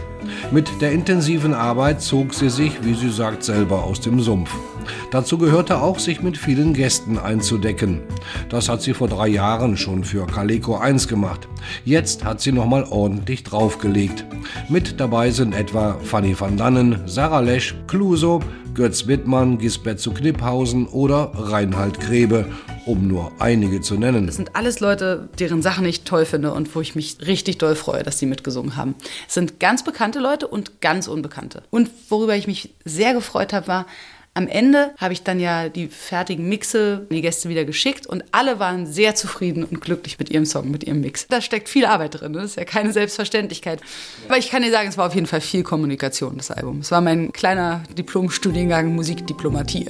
Mit 0.51 0.81
der 0.81 0.93
intensiven 0.93 1.53
Arbeit 1.53 2.01
zog 2.01 2.33
sie 2.33 2.49
sich, 2.49 2.73
wie 2.85 2.95
sie 2.95 3.11
sagt, 3.11 3.45
selber 3.45 3.85
aus 3.85 4.01
dem 4.01 4.21
Sumpf. 4.21 4.51
Dazu 5.11 5.37
gehörte 5.37 5.83
auch, 5.83 5.99
sich 5.99 6.23
mit 6.23 6.39
vielen 6.39 6.73
Gästen 6.73 7.19
einzudecken. 7.19 8.01
Das 8.49 8.71
hat 8.71 8.81
sie 8.81 8.95
vor 8.95 9.09
drei 9.09 9.29
Jahren 9.29 9.77
schon 9.77 10.05
für 10.05 10.27
Caleco 10.27 10.77
1 10.79 11.07
gemacht. 11.07 11.49
Jetzt 11.85 12.25
hat 12.25 12.41
sie 12.41 12.53
nochmal 12.53 12.85
ordentlich 12.91 13.45
draufgelegt. 13.45 14.25
Mit 14.69 15.01
dabei 15.01 15.31
sind 15.31 15.55
etwa 15.55 15.99
Fanny 16.03 16.39
van 16.39 16.57
Dannen, 16.57 17.01
Sarah 17.07 17.41
Lesch, 17.41 17.75
Cluso, 17.87 18.41
Götz 18.75 19.07
Wittmann, 19.07 19.59
Gisbert 19.59 20.01
zu 20.01 20.13
Kniphausen 20.13 20.87
oder 20.87 21.33
Reinhard 21.35 21.99
Grebe, 21.99 22.45
um 22.85 23.09
nur 23.09 23.33
einige 23.39 23.81
zu 23.81 23.95
nennen. 23.95 24.27
Das 24.27 24.37
sind 24.37 24.55
alles 24.55 24.81
Leute, 24.81 25.29
deren 25.39 25.63
Sachen 25.63 25.87
ich 25.87 26.03
toll 26.03 26.27
finde 26.27 26.53
und 26.53 26.75
wo 26.75 26.81
ich 26.83 26.95
mich 26.95 27.17
richtig 27.27 27.57
doll 27.57 27.75
freue, 27.75 28.03
dass 28.03 28.19
sie 28.19 28.27
mitgesungen 28.27 28.77
haben. 28.77 28.95
Es 29.27 29.35
sind 29.35 29.61
ganz 29.61 29.83
bekannte 29.83 30.19
Leute 30.19 30.47
und 30.47 30.83
ganz 30.83 31.09
unbekannte. 31.09 31.63
Und 31.71 31.91
worüber 32.11 32.37
ich 32.37 32.47
mich 32.47 32.75
sehr 32.85 33.15
gefreut 33.15 33.55
habe, 33.55 33.67
war, 33.67 33.87
am 34.37 34.49
Ende 34.49 34.93
habe 34.99 35.15
ich 35.15 35.23
dann 35.23 35.41
ja 35.41 35.71
die 35.71 35.89
fertigen 35.89 36.47
Mixe 36.49 37.07
die 37.11 37.23
Gäste 37.23 37.49
wieder 37.49 37.65
geschickt 37.65 38.07
und 38.07 38.23
alle 38.33 38.59
waren 38.59 38.87
sehr 38.87 39.15
zufrieden 39.15 39.65
und 39.65 39.81
glücklich 39.81 40.19
mit 40.19 40.31
ihrem 40.31 40.45
Song, 40.45 40.71
mit 40.71 40.85
ihrem 40.85 41.01
Mix. 41.01 41.27
Da 41.27 41.41
steckt 41.41 41.71
viel 41.71 41.87
Arbeit 41.87 42.21
drin, 42.21 42.33
ne? 42.33 42.39
das 42.39 42.51
ist 42.51 42.57
ja 42.57 42.65
keine 42.65 42.93
Selbstverständlichkeit. 42.93 43.81
Aber 44.29 44.37
ich 44.37 44.51
kann 44.51 44.63
dir 44.63 44.71
sagen, 44.71 44.91
es 44.91 44.99
war 44.99 45.07
auf 45.07 45.15
jeden 45.15 45.27
Fall 45.27 45.41
viel 45.41 45.63
Kommunikation, 45.63 46.37
das 46.37 46.51
Album. 46.51 46.81
Es 46.81 46.91
war 46.91 47.01
mein 47.01 47.33
kleiner 47.33 47.83
Diplomstudiengang 47.97 48.95
Musikdiplomatie. 48.95 49.89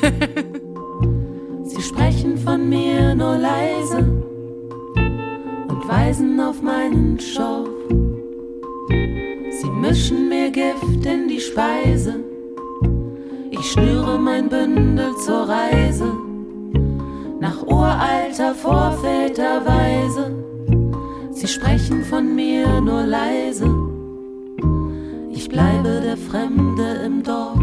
Sie 1.64 1.82
sprechen 1.82 2.38
von 2.38 2.68
mir 2.68 3.14
nur 3.14 3.36
leise 3.36 3.98
und 5.68 5.86
weisen 5.88 6.40
auf 6.40 6.62
meinen 6.62 7.20
Schorf. 7.20 7.68
Sie 8.88 9.70
mischen 9.70 10.30
mir 10.30 10.50
Gift 10.50 11.04
in 11.04 11.28
die 11.28 11.40
Speise 11.40 12.31
ich 13.62 13.70
schnüre 13.70 14.18
mein 14.18 14.48
Bündel 14.48 15.16
zur 15.24 15.48
Reise 15.48 16.12
nach 17.38 17.62
uralter 17.62 18.56
Vorväterweise. 18.56 20.34
Sie 21.30 21.46
sprechen 21.46 22.02
von 22.02 22.34
mir 22.34 22.80
nur 22.80 23.04
leise. 23.04 23.72
Ich 25.30 25.48
bleibe 25.48 26.00
der 26.00 26.16
Fremde 26.16 27.02
im 27.06 27.22
Dorf. 27.22 27.61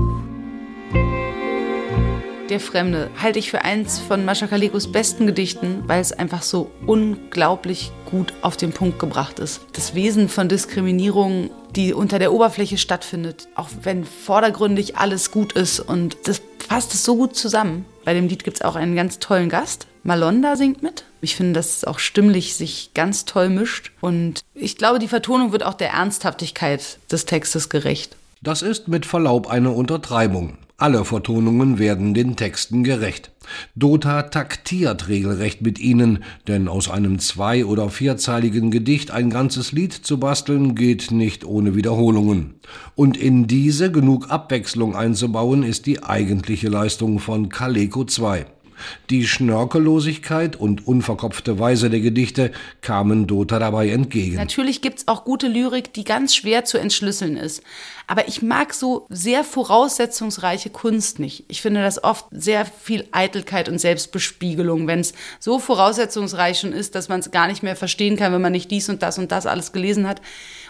Der 2.49 2.59
Fremde 2.59 3.11
halte 3.21 3.37
ich 3.37 3.51
für 3.51 3.63
eins 3.63 3.99
von 3.99 4.25
Mascha 4.25 4.47
Kalekos 4.47 4.91
besten 4.91 5.27
Gedichten, 5.27 5.83
weil 5.85 6.01
es 6.01 6.11
einfach 6.11 6.41
so 6.41 6.71
unglaublich 6.87 7.91
gut 8.09 8.33
auf 8.41 8.57
den 8.57 8.71
Punkt 8.71 8.97
gebracht 8.97 9.37
ist. 9.37 9.61
Das 9.73 9.93
Wesen 9.93 10.29
von 10.29 10.49
Diskriminierung, 10.49 11.51
die 11.75 11.93
unter 11.93 12.17
der 12.17 12.33
Oberfläche 12.33 12.79
stattfindet, 12.79 13.47
auch 13.53 13.69
wenn 13.83 14.03
vordergründig 14.03 14.97
alles 14.97 15.29
gut 15.29 15.53
ist 15.53 15.79
und 15.79 16.17
das 16.23 16.41
passt 16.67 16.95
es 16.95 17.03
so 17.03 17.15
gut 17.15 17.35
zusammen. 17.35 17.85
Bei 18.03 18.15
dem 18.15 18.27
Lied 18.27 18.43
gibt 18.43 18.57
es 18.57 18.61
auch 18.63 18.75
einen 18.75 18.95
ganz 18.95 19.19
tollen 19.19 19.49
Gast. 19.49 19.85
Malonda 20.01 20.55
singt 20.55 20.81
mit. 20.81 21.03
Ich 21.21 21.35
finde, 21.35 21.53
dass 21.53 21.77
es 21.77 21.83
auch 21.83 21.99
stimmlich 21.99 22.55
sich 22.55 22.95
ganz 22.95 23.25
toll 23.25 23.49
mischt. 23.49 23.91
Und 24.01 24.41
ich 24.55 24.75
glaube, 24.75 24.97
die 24.97 25.07
Vertonung 25.07 25.51
wird 25.51 25.63
auch 25.63 25.75
der 25.75 25.91
Ernsthaftigkeit 25.91 26.97
des 27.11 27.25
Textes 27.25 27.69
gerecht. 27.69 28.15
Das 28.41 28.63
ist 28.63 28.87
mit 28.87 29.05
Verlaub 29.05 29.47
eine 29.47 29.69
Untertreibung. 29.69 30.57
Alle 30.79 31.03
Vertonungen 31.03 31.77
werden 31.77 32.13
den 32.13 32.37
Texten 32.37 32.85
gerecht. 32.85 33.31
Dota 33.75 34.23
taktiert 34.23 35.09
regelrecht 35.09 35.61
mit 35.61 35.77
ihnen, 35.77 36.23
denn 36.47 36.69
aus 36.69 36.89
einem 36.89 37.19
zwei- 37.19 37.65
oder 37.65 37.89
vierzeiligen 37.89 38.71
Gedicht 38.71 39.11
ein 39.11 39.29
ganzes 39.29 39.73
Lied 39.73 39.91
zu 39.91 40.21
basteln 40.21 40.75
geht 40.75 41.11
nicht 41.11 41.43
ohne 41.43 41.75
Wiederholungen. 41.75 42.61
Und 42.95 43.17
in 43.17 43.45
diese 43.45 43.91
genug 43.91 44.29
Abwechslung 44.31 44.95
einzubauen 44.95 45.63
ist 45.63 45.85
die 45.85 46.01
eigentliche 46.01 46.69
Leistung 46.69 47.19
von 47.19 47.49
Kaleko 47.49 48.05
2. 48.05 48.45
Die 49.09 49.27
Schnörkellosigkeit 49.27 50.55
und 50.55 50.87
unverkopfte 50.87 51.59
Weise 51.59 51.89
der 51.89 51.99
Gedichte 51.99 52.51
kamen 52.81 53.27
Dota 53.27 53.59
dabei 53.59 53.89
entgegen. 53.89 54.35
Natürlich 54.35 54.81
gibt's 54.81 55.07
auch 55.07 55.25
gute 55.25 55.47
Lyrik, 55.47 55.93
die 55.93 56.03
ganz 56.03 56.35
schwer 56.35 56.65
zu 56.65 56.77
entschlüsseln 56.77 57.37
ist. 57.37 57.63
Aber 58.09 58.27
ich 58.27 58.41
mag 58.41 58.73
so 58.73 59.05
sehr 59.09 59.43
voraussetzungsreiche 59.43 60.71
Kunst 60.71 61.19
nicht. 61.19 61.45
Ich 61.47 61.61
finde 61.61 61.83
das 61.83 62.03
oft 62.03 62.25
sehr 62.31 62.65
viel 62.65 63.07
Eitelkeit 63.11 63.69
und 63.69 63.77
Selbstbespiegelung, 63.77 64.87
wenn 64.87 65.01
es 65.01 65.13
so 65.39 65.59
voraussetzungsreich 65.59 66.59
schon 66.59 66.73
ist, 66.73 66.95
dass 66.95 67.07
man 67.07 67.19
es 67.19 67.29
gar 67.29 67.45
nicht 67.45 67.61
mehr 67.61 67.75
verstehen 67.75 68.17
kann, 68.17 68.33
wenn 68.33 68.41
man 68.41 68.51
nicht 68.51 68.71
dies 68.71 68.89
und 68.89 69.03
das 69.03 69.19
und 69.19 69.31
das 69.31 69.45
alles 69.45 69.73
gelesen 69.73 70.07
hat. 70.07 70.21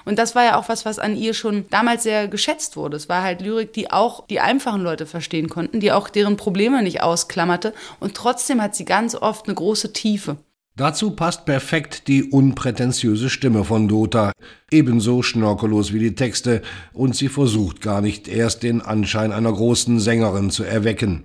Und 0.04 0.20
das 0.20 0.36
war 0.36 0.44
ja 0.44 0.60
auch 0.60 0.68
was, 0.68 0.84
was 0.84 1.00
an 1.00 1.16
ihr 1.16 1.34
schon 1.34 1.66
damals 1.70 2.04
sehr 2.04 2.28
geschätzt 2.28 2.76
wurde. 2.76 2.98
Es 2.98 3.08
war 3.08 3.24
halt 3.24 3.40
Lyrik, 3.40 3.72
die 3.72 3.90
auch 3.90 4.28
die 4.28 4.42
einfachen 4.42 4.82
Leute 4.82 5.06
verstehen 5.06 5.48
konnten, 5.48 5.80
die 5.80 5.94
auch 5.94 6.10
deren 6.10 6.36
Probleme 6.36 6.84
nicht 6.84 7.02
ausklammerte. 7.02 7.74
Und 8.02 8.16
trotzdem 8.16 8.62
hat 8.62 8.76
sie 8.76 8.84
ganz 8.84 9.16
oft 9.16 9.48
eine 9.48 9.56
große 9.56 9.94
Tiefe. 9.94 10.36
Dazu 10.80 11.12
passt 11.12 11.44
perfekt 11.44 12.08
die 12.08 12.24
unprätentiöse 12.24 13.30
Stimme 13.30 13.66
von 13.66 13.90
Dota, 13.90 14.32
ebenso 14.72 15.24
schnörkellos 15.24 15.92
wie 15.92 16.00
die 16.00 16.16
Texte, 16.16 16.62
und 16.94 17.18
sie 17.18 17.28
versucht 17.28 17.82
gar 17.82 18.00
nicht 18.00 18.30
erst 18.30 18.64
den 18.64 18.80
Anschein 18.80 19.34
einer 19.34 19.52
großen 19.52 20.00
Sängerin 20.00 20.52
zu 20.52 20.64
erwecken. 20.64 21.24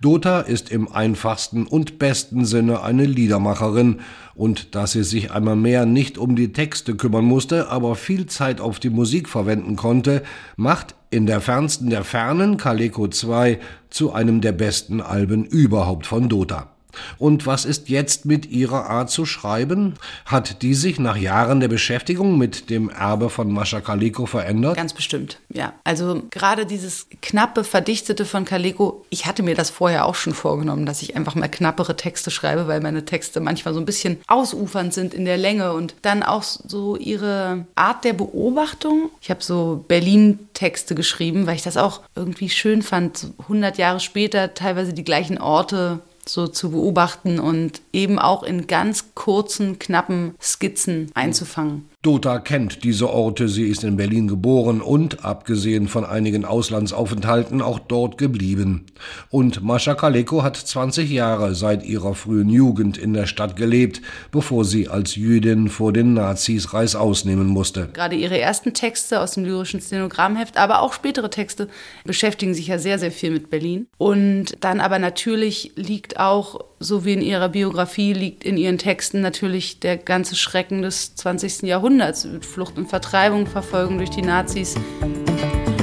Dota 0.00 0.40
ist 0.40 0.70
im 0.70 0.90
einfachsten 0.90 1.66
und 1.66 1.98
besten 1.98 2.46
Sinne 2.46 2.82
eine 2.82 3.04
Liedermacherin, 3.04 4.00
und 4.34 4.74
dass 4.74 4.92
sie 4.92 5.04
sich 5.04 5.30
einmal 5.30 5.56
mehr 5.56 5.84
nicht 5.84 6.16
um 6.16 6.34
die 6.34 6.54
Texte 6.54 6.94
kümmern 6.94 7.26
musste, 7.26 7.68
aber 7.68 7.96
viel 7.96 8.24
Zeit 8.24 8.58
auf 8.58 8.78
die 8.78 8.88
Musik 8.88 9.28
verwenden 9.28 9.76
konnte, 9.76 10.22
macht 10.56 10.94
in 11.10 11.26
der 11.26 11.42
fernsten 11.42 11.90
der 11.90 12.04
Fernen 12.04 12.56
Kaleko 12.56 13.08
2 13.08 13.58
zu 13.90 14.14
einem 14.14 14.40
der 14.40 14.52
besten 14.52 15.02
Alben 15.02 15.44
überhaupt 15.44 16.06
von 16.06 16.30
Dota. 16.30 16.73
Und 17.18 17.46
was 17.46 17.64
ist 17.64 17.88
jetzt 17.88 18.24
mit 18.24 18.46
ihrer 18.50 18.88
Art 18.90 19.10
zu 19.10 19.26
schreiben? 19.26 19.94
Hat 20.26 20.62
die 20.62 20.74
sich 20.74 20.98
nach 20.98 21.16
Jahren 21.16 21.60
der 21.60 21.68
Beschäftigung 21.68 22.38
mit 22.38 22.70
dem 22.70 22.88
Erbe 22.88 23.30
von 23.30 23.52
Mascha 23.52 23.80
Kaleko 23.80 24.26
verändert? 24.26 24.76
Ganz 24.76 24.92
bestimmt, 24.92 25.38
ja. 25.48 25.72
Also 25.84 26.22
gerade 26.30 26.66
dieses 26.66 27.06
knappe, 27.22 27.64
verdichtete 27.64 28.24
von 28.24 28.44
Kaleko, 28.44 29.04
ich 29.10 29.26
hatte 29.26 29.42
mir 29.42 29.54
das 29.54 29.70
vorher 29.70 30.06
auch 30.06 30.14
schon 30.14 30.34
vorgenommen, 30.34 30.86
dass 30.86 31.02
ich 31.02 31.16
einfach 31.16 31.34
mal 31.34 31.48
knappere 31.48 31.96
Texte 31.96 32.30
schreibe, 32.30 32.68
weil 32.68 32.80
meine 32.80 33.04
Texte 33.04 33.40
manchmal 33.40 33.74
so 33.74 33.80
ein 33.80 33.86
bisschen 33.86 34.18
ausufernd 34.26 34.92
sind 34.92 35.14
in 35.14 35.24
der 35.24 35.36
Länge 35.36 35.72
und 35.72 35.94
dann 36.02 36.22
auch 36.22 36.42
so 36.42 36.96
ihre 36.96 37.66
Art 37.74 38.04
der 38.04 38.12
Beobachtung. 38.12 39.10
Ich 39.20 39.30
habe 39.30 39.42
so 39.42 39.84
Berlin-Texte 39.88 40.94
geschrieben, 40.94 41.46
weil 41.46 41.56
ich 41.56 41.62
das 41.62 41.76
auch 41.76 42.02
irgendwie 42.14 42.50
schön 42.50 42.82
fand, 42.82 43.28
100 43.38 43.78
Jahre 43.78 44.00
später 44.00 44.54
teilweise 44.54 44.92
die 44.92 45.04
gleichen 45.04 45.38
Orte 45.38 46.00
so 46.28 46.46
zu 46.46 46.70
beobachten 46.70 47.38
und 47.38 47.80
eben 47.92 48.18
auch 48.18 48.42
in 48.42 48.66
ganz 48.66 49.14
kurzen, 49.14 49.78
knappen 49.78 50.34
Skizzen 50.40 51.10
einzufangen. 51.14 51.88
Dota 52.04 52.38
kennt 52.38 52.84
diese 52.84 53.08
Orte, 53.08 53.48
sie 53.48 53.64
ist 53.64 53.82
in 53.82 53.96
Berlin 53.96 54.28
geboren 54.28 54.82
und, 54.82 55.24
abgesehen 55.24 55.88
von 55.88 56.04
einigen 56.04 56.44
Auslandsaufenthalten, 56.44 57.62
auch 57.62 57.78
dort 57.78 58.18
geblieben. 58.18 58.84
Und 59.30 59.64
Mascha 59.64 59.94
Kaleko 59.94 60.42
hat 60.42 60.58
20 60.58 61.10
Jahre 61.10 61.54
seit 61.54 61.82
ihrer 61.82 62.14
frühen 62.14 62.50
Jugend 62.50 62.98
in 62.98 63.14
der 63.14 63.26
Stadt 63.26 63.56
gelebt, 63.56 64.02
bevor 64.30 64.66
sie 64.66 64.88
als 64.88 65.16
Jüdin 65.16 65.70
vor 65.70 65.94
den 65.94 66.12
Nazis 66.12 66.74
Reißaus 66.74 67.24
nehmen 67.24 67.46
musste. 67.46 67.88
Gerade 67.94 68.16
ihre 68.16 68.38
ersten 68.38 68.74
Texte 68.74 69.20
aus 69.20 69.32
dem 69.32 69.46
lyrischen 69.46 69.80
Stenogrammheft, 69.80 70.58
aber 70.58 70.82
auch 70.82 70.92
spätere 70.92 71.30
Texte 71.30 71.68
beschäftigen 72.04 72.52
sich 72.52 72.66
ja 72.66 72.78
sehr, 72.78 72.98
sehr 72.98 73.12
viel 73.12 73.30
mit 73.30 73.48
Berlin. 73.48 73.86
Und 73.96 74.56
dann 74.60 74.80
aber 74.80 74.98
natürlich 74.98 75.72
liegt 75.76 76.20
auch, 76.20 76.60
so 76.84 77.04
wie 77.04 77.14
in 77.14 77.22
ihrer 77.22 77.48
Biografie, 77.48 78.12
liegt 78.12 78.44
in 78.44 78.58
ihren 78.58 78.78
Texten 78.78 79.22
natürlich 79.22 79.80
der 79.80 79.96
ganze 79.96 80.36
Schrecken 80.36 80.82
des 80.82 81.14
20. 81.16 81.62
Jahrhunderts 81.62 82.26
mit 82.26 82.44
Flucht 82.44 82.76
und 82.76 82.88
Vertreibung, 82.88 83.46
Verfolgung 83.46 83.96
durch 83.96 84.10
die 84.10 84.22
Nazis. 84.22 84.74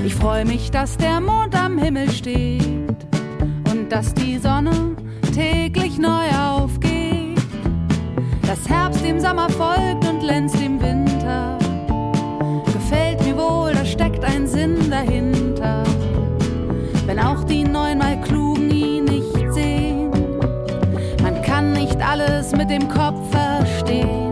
Ich 0.06 0.14
freue 0.14 0.46
mich, 0.46 0.70
dass 0.70 0.98
der 0.98 1.20
Mond 1.20 1.56
am 1.56 1.80
Himmel 1.80 2.10
steht 2.12 2.62
und 3.72 3.90
dass 3.90 4.14
die 4.14 4.38
Sonne 4.38 4.96
täglich 5.34 5.98
neu 5.98 6.30
aufgeht. 6.38 7.40
Dass 8.46 8.70
Herbst 8.70 9.04
dem 9.04 9.20
Sommer 9.20 9.50
folgt 9.50 10.08
und 10.08 10.20
glänzt 10.20 10.61
dem 22.72 22.88
Kopf 22.88 23.20
verstehen. 23.30 24.32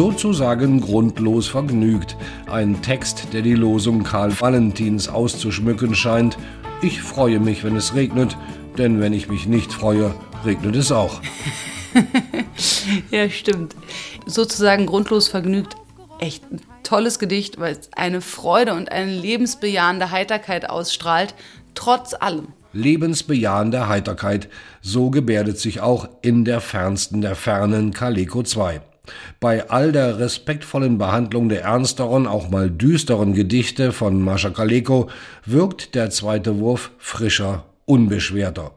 sozusagen 0.00 0.80
grundlos 0.80 1.48
vergnügt. 1.48 2.16
Ein 2.46 2.80
Text, 2.82 3.32
der 3.32 3.42
die 3.42 3.54
Losung 3.54 4.02
Karl 4.02 4.38
Valentins 4.40 5.08
auszuschmücken 5.08 5.94
scheint. 5.94 6.38
Ich 6.82 7.02
freue 7.02 7.38
mich, 7.38 7.64
wenn 7.64 7.76
es 7.76 7.94
regnet, 7.94 8.36
denn 8.78 9.00
wenn 9.00 9.12
ich 9.12 9.28
mich 9.28 9.46
nicht 9.46 9.72
freue, 9.72 10.14
regnet 10.44 10.76
es 10.76 10.90
auch. 10.92 11.20
ja, 13.10 13.28
stimmt. 13.28 13.76
Sozusagen 14.24 14.86
grundlos 14.86 15.28
vergnügt. 15.28 15.76
Echt 16.18 16.44
ein 16.50 16.60
tolles 16.82 17.18
Gedicht, 17.18 17.58
weil 17.58 17.72
es 17.72 17.90
eine 17.96 18.20
Freude 18.20 18.74
und 18.74 18.90
eine 18.90 19.12
lebensbejahende 19.12 20.10
Heiterkeit 20.10 20.68
ausstrahlt, 20.68 21.34
trotz 21.74 22.14
allem. 22.14 22.48
Lebensbejahende 22.72 23.88
Heiterkeit, 23.88 24.48
so 24.80 25.10
gebärdet 25.10 25.58
sich 25.58 25.80
auch 25.80 26.08
in 26.22 26.44
der 26.44 26.60
fernsten 26.60 27.20
der 27.20 27.34
Fernen 27.34 27.92
Kaleko 27.92 28.42
2. 28.42 28.80
Bei 29.40 29.70
all 29.70 29.92
der 29.92 30.18
respektvollen 30.18 30.98
Behandlung 30.98 31.48
der 31.48 31.62
ernsteren, 31.62 32.26
auch 32.26 32.48
mal 32.48 32.70
düsteren 32.70 33.34
Gedichte 33.34 33.92
von 33.92 34.22
Mascha 34.22 34.50
Kaleko 34.50 35.10
wirkt 35.44 35.94
der 35.94 36.10
zweite 36.10 36.58
Wurf 36.58 36.92
frischer, 36.98 37.64
unbeschwerter. 37.86 38.72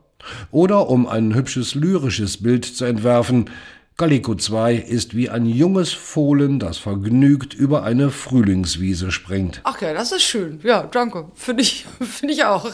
Oder 0.52 0.90
um 0.90 1.08
ein 1.08 1.36
hübsches 1.36 1.76
lyrisches 1.76 2.42
Bild 2.42 2.66
zu 2.66 2.86
entwerfen, 2.86 3.50
Calico 3.96 4.34
2 4.34 4.74
ist 4.74 5.16
wie 5.16 5.30
ein 5.30 5.46
junges 5.46 5.94
Fohlen, 5.94 6.58
das 6.58 6.80
vergnügt 6.80 7.54
über 7.54 7.84
eine 7.84 8.10
Frühlingswiese 8.10 9.12
springt. 9.12 9.62
Ach 9.66 9.80
ja, 9.82 9.94
das 9.94 10.12
ist 10.12 10.24
schön. 10.24 10.60
Ja, 10.64 10.84
danke. 10.84 11.28
Finde 11.36 11.62
ich, 11.62 11.86
find 12.02 12.32
ich 12.32 12.44
auch. 12.44 12.72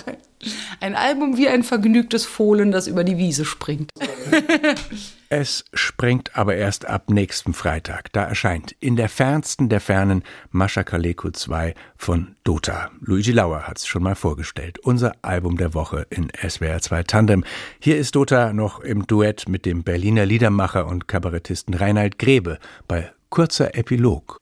Ein 0.80 0.96
Album 0.96 1.36
wie 1.36 1.50
ein 1.50 1.64
vergnügtes 1.64 2.26
Fohlen, 2.26 2.72
das 2.72 2.88
über 2.88 3.04
die 3.04 3.18
Wiese 3.18 3.44
springt. 3.44 3.92
Es 5.32 5.64
springt 5.76 6.36
aber 6.36 6.56
erst 6.56 6.88
ab 6.88 7.12
nächsten 7.12 7.54
Freitag. 7.54 8.12
Da 8.14 8.24
erscheint 8.24 8.76
in 8.80 8.96
der 8.96 9.10
fernsten 9.10 9.70
der 9.70 9.80
Fernen 9.80 10.24
Mascha 10.50 10.84
Kaleko 10.84 11.30
2 11.30 11.76
von 11.96 12.36
Dota. 12.44 12.90
Luigi 13.00 13.32
Lauer 13.32 13.68
hat 13.68 13.78
es 13.78 13.86
schon 13.86 14.02
mal 14.02 14.16
vorgestellt. 14.16 14.80
Unser 14.80 15.12
Album 15.22 15.58
der 15.58 15.76
Woche 15.76 16.08
in 16.10 16.30
SWR 16.36 16.82
2 16.82 17.04
Tandem. 17.04 17.44
Hier 17.78 17.98
ist 17.98 18.16
Dota 18.16 18.54
noch 18.54 18.80
im 18.80 19.06
Duett 19.06 19.48
mit 19.48 19.68
dem 19.68 19.84
Berliner 19.84 20.26
Liedermacher 20.26 20.88
und 20.88 21.08
Kabarettisten 21.08 21.76
Reinhard 21.76 22.18
Grebe 22.18 22.58
bei 22.88 23.12
Kurzer 23.30 23.76
Epilog. 23.76 24.40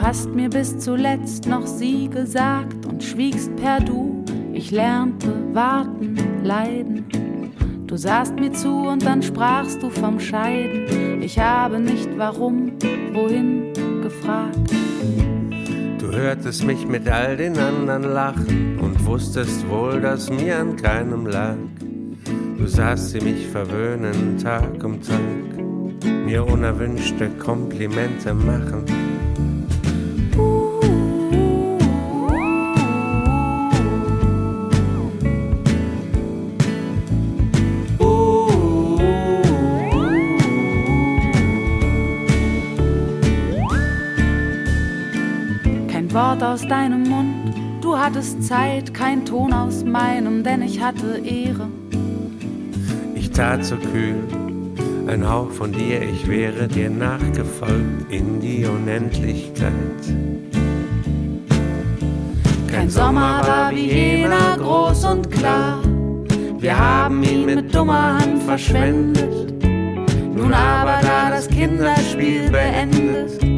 Hast 0.00 0.30
mir 0.30 0.48
bis 0.48 0.78
zuletzt 0.78 1.46
noch 1.46 1.66
sie 1.66 2.08
gesagt 2.08 2.86
und 2.86 3.02
schwiegst 3.02 3.54
per 3.56 3.80
Du. 3.80 4.24
Ich 4.52 4.70
lernte 4.70 5.28
warten, 5.52 6.16
leiden. 6.42 7.04
Du 7.86 7.96
sahst 7.96 8.34
mir 8.36 8.52
zu 8.52 8.88
und 8.88 9.04
dann 9.04 9.22
sprachst 9.22 9.82
du 9.82 9.90
vom 9.90 10.18
Scheiden. 10.18 11.20
Ich 11.22 11.38
habe 11.38 11.78
nicht 11.80 12.08
warum, 12.16 12.72
wohin 13.12 13.72
gefragt. 14.02 14.70
Du 15.98 16.10
hörtest 16.12 16.64
mich 16.64 16.86
mit 16.86 17.08
all 17.08 17.36
den 17.36 17.58
anderen 17.58 18.04
lachen 18.04 18.78
und 18.78 19.04
wusstest 19.04 19.68
wohl, 19.68 20.00
dass 20.00 20.30
mir 20.30 20.58
an 20.58 20.76
keinem 20.76 21.26
lag. 21.26 21.56
Du 22.58 22.66
sahst 22.66 23.10
sie 23.10 23.20
mich 23.20 23.46
verwöhnen 23.48 24.38
Tag 24.38 24.82
um 24.84 25.00
Tag, 25.02 25.64
mir 26.24 26.44
unerwünschte 26.44 27.28
Komplimente 27.38 28.34
machen 28.34 28.84
Wort 46.40 46.52
aus 46.52 46.66
deinem 46.66 47.02
Mund. 47.02 47.54
Du 47.82 47.98
hattest 47.98 48.42
Zeit, 48.42 48.94
kein 48.94 49.24
Ton 49.24 49.52
aus 49.52 49.84
meinem, 49.84 50.42
denn 50.42 50.62
ich 50.62 50.80
hatte 50.80 51.20
Ehre. 51.24 51.68
Ich 53.14 53.30
tat 53.30 53.64
so 53.64 53.76
kühl, 53.76 54.16
ein 55.06 55.28
Hauch 55.28 55.50
von 55.50 55.72
dir, 55.72 56.02
ich 56.02 56.26
wäre 56.28 56.66
dir 56.66 56.88
nachgefolgt 56.88 58.10
in 58.10 58.40
die 58.40 58.64
Unendlichkeit. 58.64 59.72
Kein 62.68 62.88
Sommer 62.88 63.42
war 63.46 63.70
wie 63.72 63.90
jener 63.90 64.56
groß 64.58 65.04
und 65.04 65.30
klar. 65.30 65.78
Wir 66.58 66.78
haben 66.78 67.22
ihn 67.22 67.44
mit 67.44 67.74
dummer 67.74 68.18
Hand 68.18 68.42
verschwendet. 68.44 69.52
Nun 70.34 70.54
aber, 70.54 71.00
da 71.02 71.30
das 71.30 71.48
Kinderspiel 71.48 72.50
beendet, 72.50 73.49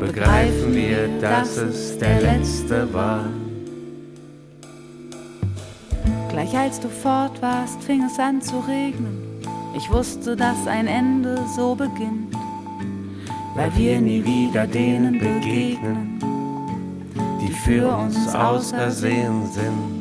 begreifen 0.00 0.74
wir, 0.74 1.08
dass 1.20 1.56
es 1.56 1.98
der 1.98 2.20
letzte 2.20 2.92
war. 2.92 3.26
Gleich 6.30 6.56
als 6.56 6.80
du 6.80 6.88
fort 6.88 7.40
warst, 7.42 7.82
fing 7.82 8.04
es 8.04 8.18
an 8.18 8.40
zu 8.40 8.58
regnen. 8.60 9.18
Ich 9.76 9.90
wusste, 9.90 10.36
dass 10.36 10.66
ein 10.66 10.86
Ende 10.86 11.38
so 11.54 11.74
beginnt, 11.74 12.34
weil 13.54 13.70
wir 13.76 14.00
nie 14.00 14.24
wieder 14.24 14.66
denen 14.66 15.18
begegnen, 15.18 16.18
die 17.40 17.52
für 17.52 17.94
uns 17.94 18.34
ausersehen 18.34 19.46
sind. 19.52 19.99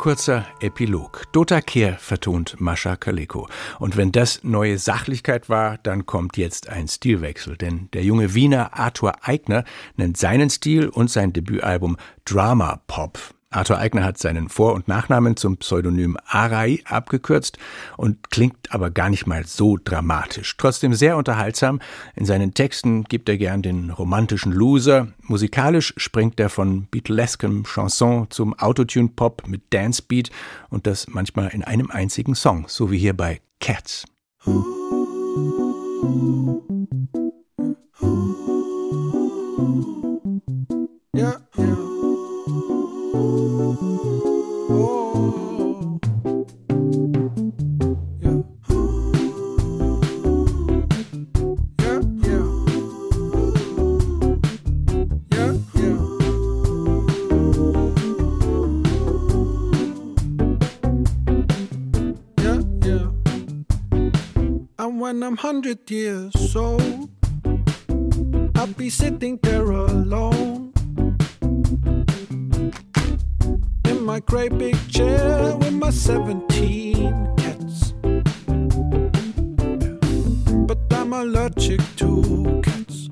Kurzer 0.00 0.46
Epilog. 0.60 1.24
Dota 1.30 1.60
Kehr 1.60 1.98
vertont 1.98 2.58
Mascha 2.58 2.96
Kaleko. 2.96 3.50
Und 3.78 3.98
wenn 3.98 4.12
das 4.12 4.42
neue 4.42 4.78
Sachlichkeit 4.78 5.50
war, 5.50 5.76
dann 5.76 6.06
kommt 6.06 6.38
jetzt 6.38 6.70
ein 6.70 6.88
Stilwechsel. 6.88 7.58
Denn 7.58 7.90
der 7.92 8.02
junge 8.02 8.32
Wiener 8.32 8.72
Arthur 8.72 9.12
Eigner 9.20 9.62
nennt 9.96 10.16
seinen 10.16 10.48
Stil 10.48 10.88
und 10.88 11.10
sein 11.10 11.34
Debütalbum 11.34 11.98
Drama 12.24 12.80
Pop. 12.86 13.18
Arthur 13.52 13.78
Eigner 13.78 14.04
hat 14.04 14.16
seinen 14.16 14.48
Vor- 14.48 14.74
und 14.74 14.86
Nachnamen 14.86 15.36
zum 15.36 15.56
Pseudonym 15.56 16.16
Arai 16.24 16.82
abgekürzt 16.84 17.58
und 17.96 18.30
klingt 18.30 18.72
aber 18.72 18.90
gar 18.90 19.10
nicht 19.10 19.26
mal 19.26 19.44
so 19.44 19.76
dramatisch. 19.76 20.56
Trotzdem 20.56 20.94
sehr 20.94 21.16
unterhaltsam. 21.16 21.80
In 22.14 22.26
seinen 22.26 22.54
Texten 22.54 23.02
gibt 23.02 23.28
er 23.28 23.38
gern 23.38 23.62
den 23.62 23.90
romantischen 23.90 24.52
Loser. 24.52 25.08
Musikalisch 25.22 25.92
springt 25.96 26.38
er 26.38 26.48
von 26.48 26.86
Beatleskem 26.92 27.64
Chanson 27.64 28.28
zum 28.30 28.56
Autotune-Pop 28.56 29.48
mit 29.48 29.62
Dancebeat 29.70 30.30
und 30.68 30.86
das 30.86 31.08
manchmal 31.08 31.48
in 31.48 31.64
einem 31.64 31.90
einzigen 31.90 32.36
Song, 32.36 32.66
so 32.68 32.92
wie 32.92 32.98
hier 32.98 33.16
bei 33.16 33.40
Cats. 33.58 34.04
Ja, 34.46 34.62
I'm 65.22 65.36
hundred 65.36 65.90
years 65.90 66.56
old, 66.56 67.10
I'll 68.56 68.66
be 68.76 68.88
sitting 68.88 69.38
there 69.42 69.70
alone 69.70 70.72
in 73.84 74.04
my 74.04 74.20
great 74.20 74.56
big 74.56 74.76
chair 74.88 75.56
with 75.56 75.72
my 75.72 75.90
17 75.90 77.36
cats. 77.36 77.92
But 80.66 80.78
I'm 80.92 81.12
allergic 81.12 81.80
to 81.96 82.60
cats, 82.62 83.08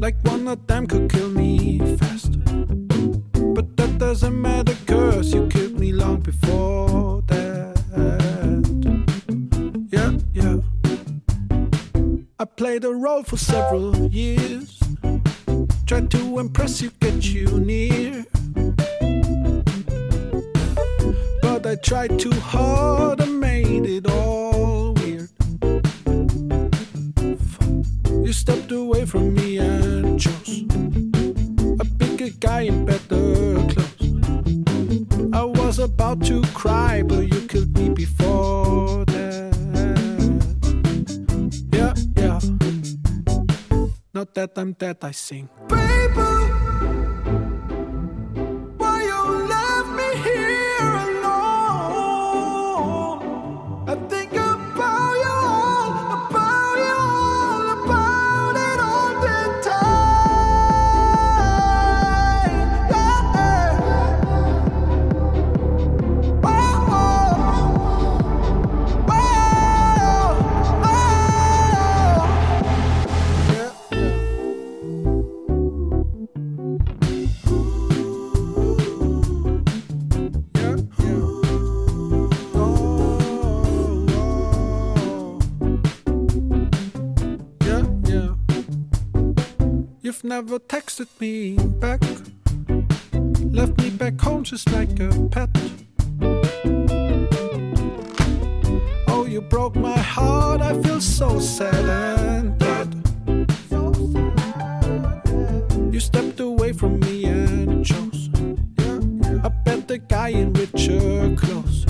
like 0.00 0.16
one 0.24 0.46
of 0.46 0.66
them 0.66 0.86
could 0.86 1.10
kill 1.10 1.30
me 1.30 1.78
fast. 1.96 2.32
But 3.54 3.76
that 3.76 3.98
doesn't 3.98 4.40
matter, 4.40 4.76
you 5.32 5.46
I 12.42 12.44
played 12.44 12.84
a 12.84 12.90
role 12.90 13.22
for 13.22 13.36
several 13.36 13.94
years. 14.08 14.76
Tried 15.86 16.10
to 16.10 16.40
impress 16.40 16.82
you, 16.82 16.90
get 16.98 17.24
you 17.24 17.46
near. 17.60 18.26
But 21.40 21.64
I 21.64 21.76
tried 21.76 22.18
too 22.18 22.32
hard 22.32 23.20
and 23.20 23.38
made 23.38 23.86
it 23.86 24.10
all 24.10 24.92
weird. 24.94 25.30
You 28.26 28.32
stepped 28.32 28.72
away 28.72 29.06
from 29.06 29.34
me 29.34 29.58
and 29.58 30.20
chose 30.20 30.64
a 31.78 31.84
bigger 31.84 32.30
guy 32.40 32.62
in 32.62 32.84
better 32.84 33.54
clothes. 33.70 34.12
I 35.32 35.44
was 35.44 35.78
about 35.78 36.24
to 36.24 36.42
cry, 36.54 37.04
but 37.04 37.20
you 37.32 37.40
killed 37.46 37.71
that 44.34 44.52
I'm 44.56 44.72
dead, 44.72 44.98
I 45.02 45.12
sing. 45.12 45.48
Baby, 45.68 46.71
never 90.36 90.58
texted 90.58 91.08
me 91.20 91.56
back. 91.78 92.00
Left 93.58 93.76
me 93.82 93.90
back 93.90 94.18
home 94.18 94.42
just 94.42 94.66
like 94.72 94.98
a 94.98 95.10
pet. 95.30 95.50
Oh, 99.08 99.26
you 99.28 99.42
broke 99.42 99.76
my 99.76 99.98
heart. 99.98 100.62
I 100.62 100.72
feel 100.82 101.02
so 101.02 101.38
sad 101.38 101.84
and 101.84 102.56
bad. 102.58 102.88
You 105.92 106.00
stepped 106.00 106.40
away 106.40 106.72
from 106.72 106.98
me 107.00 107.26
and 107.26 107.84
chose 107.84 108.30
a 109.48 109.50
better 109.66 109.98
guy 109.98 110.28
in 110.28 110.54
richer 110.54 111.36
clothes. 111.36 111.84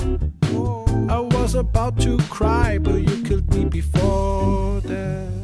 I 1.17 1.19
was 1.35 1.55
about 1.55 1.97
to 2.01 2.17
cry, 2.37 2.77
but 2.77 2.97
you 3.07 3.23
killed 3.23 3.49
me 3.55 3.63
before 3.63 4.81
that. 4.81 5.42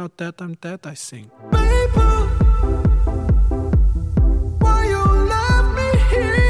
Now 0.00 0.08
that 0.16 0.40
I'm 0.40 0.54
dead, 0.54 0.80
I 0.84 0.94
sing. 0.94 1.30
Baby, 1.50 2.08
why 4.62 4.84
you 4.88 5.04
left 5.28 5.68
me 5.76 5.88
here 6.08 6.49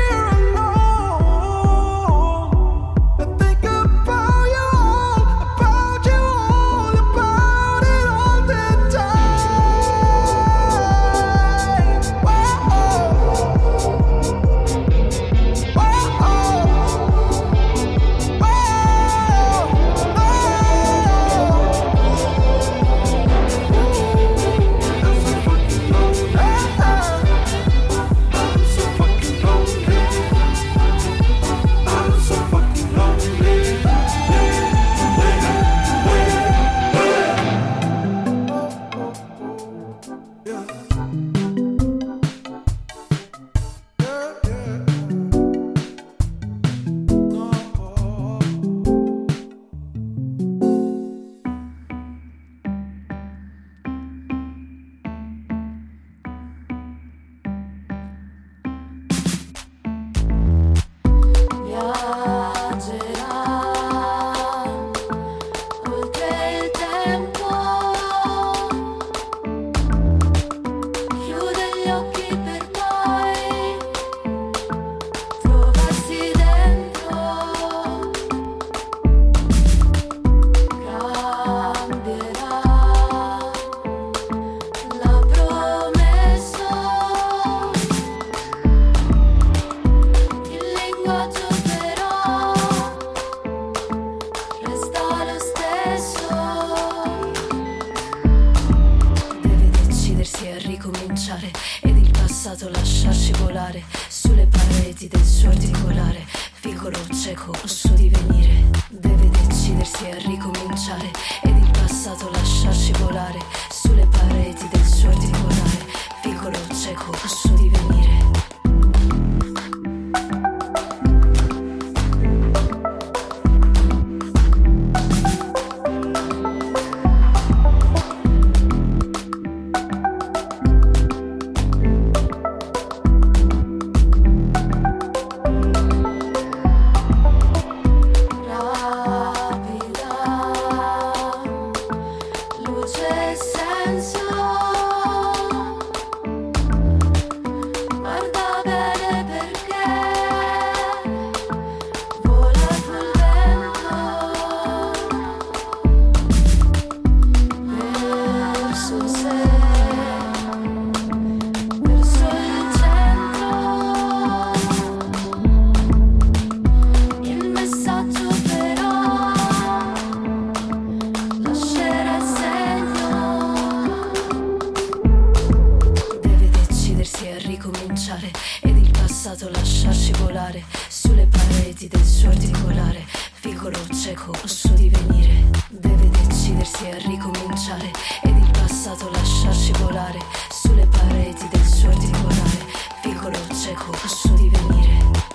ricominciare 177.60 178.30
ed 178.62 178.76
il 178.78 178.90
passato 178.90 179.50
lasciarci 179.50 180.12
volare 180.12 180.64
sulle 180.88 181.26
pareti 181.26 181.88
del 181.88 182.02
suo 182.02 182.30
articolare, 182.30 183.04
piccolo 183.40 183.76
cieco 183.92 184.30
o 184.30 184.46
suo 184.46 184.70
divenire, 184.70 185.44
deve 185.68 186.08
decidersi 186.08 186.86
a 186.86 186.96
ricominciare 186.96 187.90
ed 188.22 188.34
il 188.34 188.50
passato 188.50 189.10
lasciarci 189.10 189.72
volare 189.72 190.18
sulle 190.50 190.86
pareti 190.86 191.46
del 191.50 191.66
suo 191.66 191.90
articolare, 191.90 192.64
piccolo 193.02 193.36
cieco 193.54 193.90
o 193.90 194.08
suo 194.08 194.34
divenire. 194.36 195.29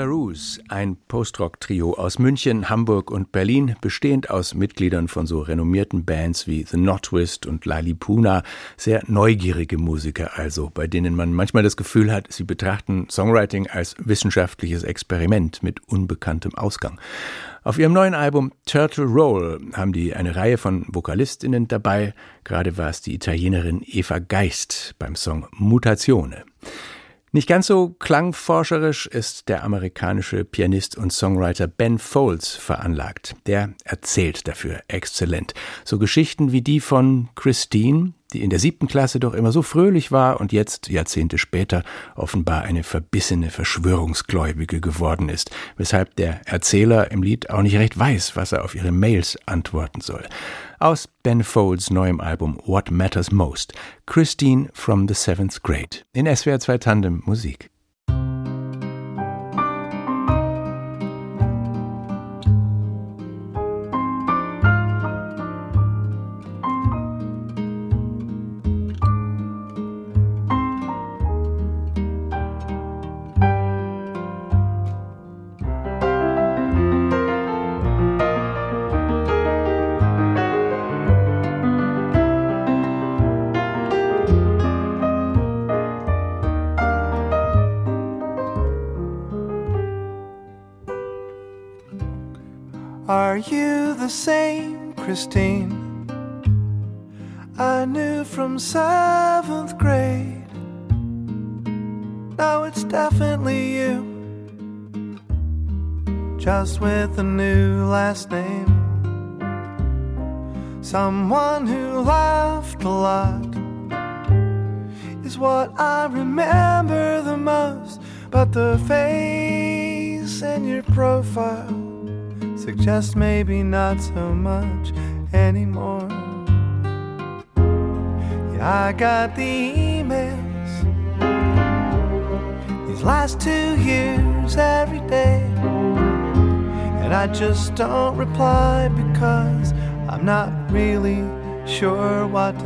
Saroos, 0.00 0.58
ein 0.70 0.96
Post-Rock-Trio 1.08 1.92
aus 1.92 2.18
München, 2.18 2.70
Hamburg 2.70 3.10
und 3.10 3.32
Berlin, 3.32 3.76
bestehend 3.82 4.30
aus 4.30 4.54
Mitgliedern 4.54 5.08
von 5.08 5.26
so 5.26 5.40
renommierten 5.40 6.06
Bands 6.06 6.46
wie 6.46 6.64
The 6.64 6.78
Notwist 6.78 7.44
und 7.44 7.66
Lali 7.66 7.92
Puna. 7.92 8.42
Sehr 8.78 9.02
neugierige 9.08 9.76
Musiker 9.76 10.38
also, 10.38 10.70
bei 10.72 10.86
denen 10.86 11.14
man 11.14 11.34
manchmal 11.34 11.62
das 11.62 11.76
Gefühl 11.76 12.10
hat, 12.10 12.32
sie 12.32 12.44
betrachten 12.44 13.08
Songwriting 13.10 13.66
als 13.66 13.94
wissenschaftliches 13.98 14.84
Experiment 14.84 15.62
mit 15.62 15.86
unbekanntem 15.86 16.54
Ausgang. 16.54 16.98
Auf 17.62 17.78
ihrem 17.78 17.92
neuen 17.92 18.14
Album 18.14 18.52
Turtle 18.64 19.04
Roll 19.04 19.60
haben 19.74 19.92
die 19.92 20.14
eine 20.14 20.34
Reihe 20.34 20.56
von 20.56 20.86
Vokalistinnen 20.88 21.68
dabei. 21.68 22.14
Gerade 22.44 22.78
war 22.78 22.88
es 22.88 23.02
die 23.02 23.12
Italienerin 23.12 23.82
Eva 23.84 24.18
Geist 24.18 24.94
beim 24.98 25.14
Song 25.14 25.46
Mutatione. 25.58 26.46
Nicht 27.32 27.48
ganz 27.48 27.68
so 27.68 27.90
klangforscherisch 27.90 29.06
ist 29.06 29.48
der 29.48 29.62
amerikanische 29.62 30.44
Pianist 30.44 30.98
und 30.98 31.12
Songwriter 31.12 31.68
Ben 31.68 32.00
Folds 32.00 32.56
veranlagt. 32.56 33.36
Der 33.46 33.74
erzählt 33.84 34.48
dafür 34.48 34.82
exzellent. 34.88 35.54
So 35.84 36.00
Geschichten 36.00 36.50
wie 36.50 36.62
die 36.62 36.80
von 36.80 37.28
Christine, 37.36 38.14
die 38.30 38.42
in 38.42 38.50
der 38.50 38.58
siebten 38.58 38.86
Klasse 38.86 39.20
doch 39.20 39.34
immer 39.34 39.52
so 39.52 39.62
fröhlich 39.62 40.12
war 40.12 40.40
und 40.40 40.52
jetzt, 40.52 40.88
Jahrzehnte 40.88 41.38
später, 41.38 41.82
offenbar 42.14 42.62
eine 42.62 42.82
verbissene 42.82 43.50
Verschwörungsgläubige 43.50 44.80
geworden 44.80 45.28
ist, 45.28 45.50
weshalb 45.76 46.16
der 46.16 46.40
Erzähler 46.46 47.10
im 47.10 47.22
Lied 47.22 47.50
auch 47.50 47.62
nicht 47.62 47.76
recht 47.76 47.98
weiß, 47.98 48.36
was 48.36 48.52
er 48.52 48.64
auf 48.64 48.74
ihre 48.74 48.92
Mails 48.92 49.38
antworten 49.46 50.00
soll. 50.00 50.24
Aus 50.78 51.08
Ben 51.22 51.44
Folds 51.44 51.90
neuem 51.90 52.20
Album 52.20 52.58
What 52.64 52.90
Matters 52.90 53.30
Most, 53.30 53.74
Christine 54.06 54.70
from 54.72 55.06
the 55.08 55.14
Seventh 55.14 55.62
Grade. 55.62 55.98
In 56.12 56.26
SWR 56.34 56.58
2 56.58 56.78
Tandem 56.78 57.22
Musik. 57.26 57.69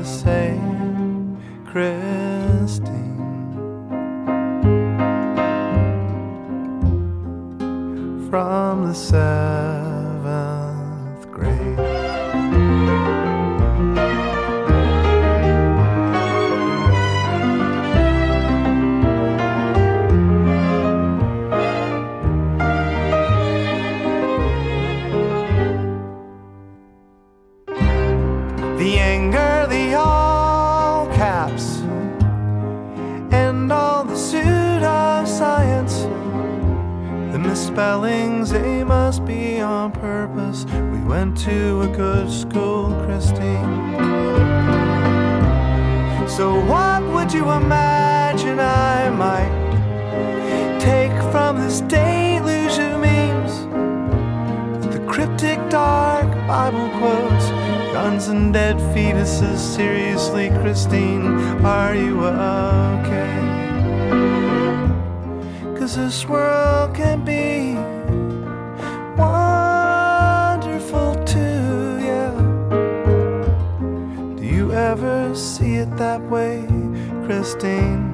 Sure 0.04 0.12
what 0.12 0.12
to 0.12 0.20
say, 0.20 0.60
Christine. 1.66 3.14
from 8.30 8.88
the 8.88 8.94
seventh 8.94 9.83
spellings, 37.74 38.50
they 38.50 38.84
must 38.84 39.24
be 39.24 39.58
on 39.60 39.90
purpose. 39.90 40.64
We 40.92 41.00
went 41.00 41.36
to 41.38 41.80
a 41.80 41.88
good 41.88 42.30
school, 42.30 42.90
Christine. 43.04 43.98
So, 46.28 46.54
what 46.70 47.02
would 47.12 47.32
you 47.32 47.50
imagine 47.50 48.60
I 48.60 49.10
might 49.10 49.56
take 50.78 51.16
from 51.32 51.60
this 51.60 51.80
deluge 51.80 52.78
of 52.78 53.00
memes? 53.00 53.54
The 54.94 55.04
cryptic, 55.08 55.58
dark 55.68 56.28
Bible 56.46 56.88
quotes, 57.00 57.46
guns 57.92 58.28
and 58.28 58.52
dead 58.52 58.76
fetuses. 58.94 59.58
Seriously, 59.58 60.50
Christine, 60.60 61.26
are 61.66 61.96
you 61.96 62.24
okay? 62.24 63.34
Cause 65.76 65.96
this 65.96 66.24
world 66.24 66.94
can 66.94 67.24
be 67.24 67.53
that 75.98 76.20
way, 76.22 76.66
Christine? 77.24 78.12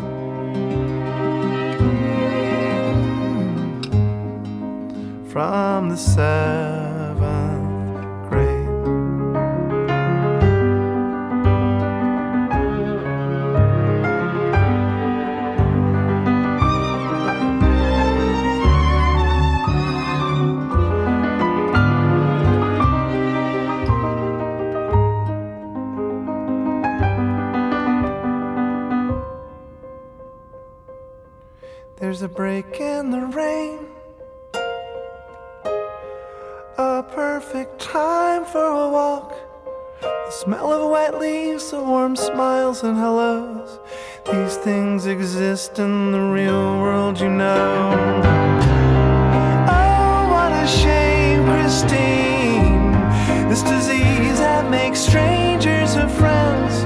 From 5.29 5.91
the 5.91 5.97
seventh 5.97 6.80
exist 45.61 45.79
in 45.79 46.11
the 46.11 46.19
real 46.19 46.81
world, 46.81 47.21
you 47.21 47.29
know. 47.29 47.91
Oh, 49.69 50.29
what 50.33 50.53
a 50.53 50.67
shame, 50.67 51.45
Christine. 51.45 52.93
This 53.51 53.63
disease 53.63 54.39
that 54.39 54.71
makes 54.71 55.01
strangers 55.01 55.97
of 55.97 56.11
friends. 56.15 56.85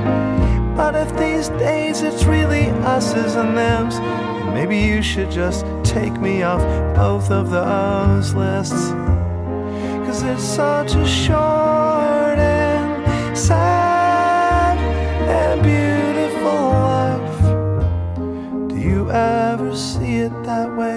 But 0.76 0.96
if 0.96 1.16
these 1.16 1.50
days 1.50 2.02
it's 2.02 2.24
really 2.24 2.70
us's 2.96 3.36
and 3.36 3.56
them's, 3.56 4.00
maybe 4.52 4.78
you 4.78 5.02
should 5.02 5.30
just 5.30 5.64
take 5.84 6.14
me 6.20 6.42
off 6.42 6.62
both 6.96 7.30
of 7.30 7.50
those 7.50 8.34
lists. 8.34 8.90
Cause 10.04 10.22
it's 10.24 10.42
such 10.42 10.96
a 10.96 11.06
short 11.06 12.38
and 12.38 13.38
sad 13.38 13.73
ever 19.14 19.76
see 19.76 20.16
it 20.26 20.32
that 20.44 20.68
way? 20.76 20.93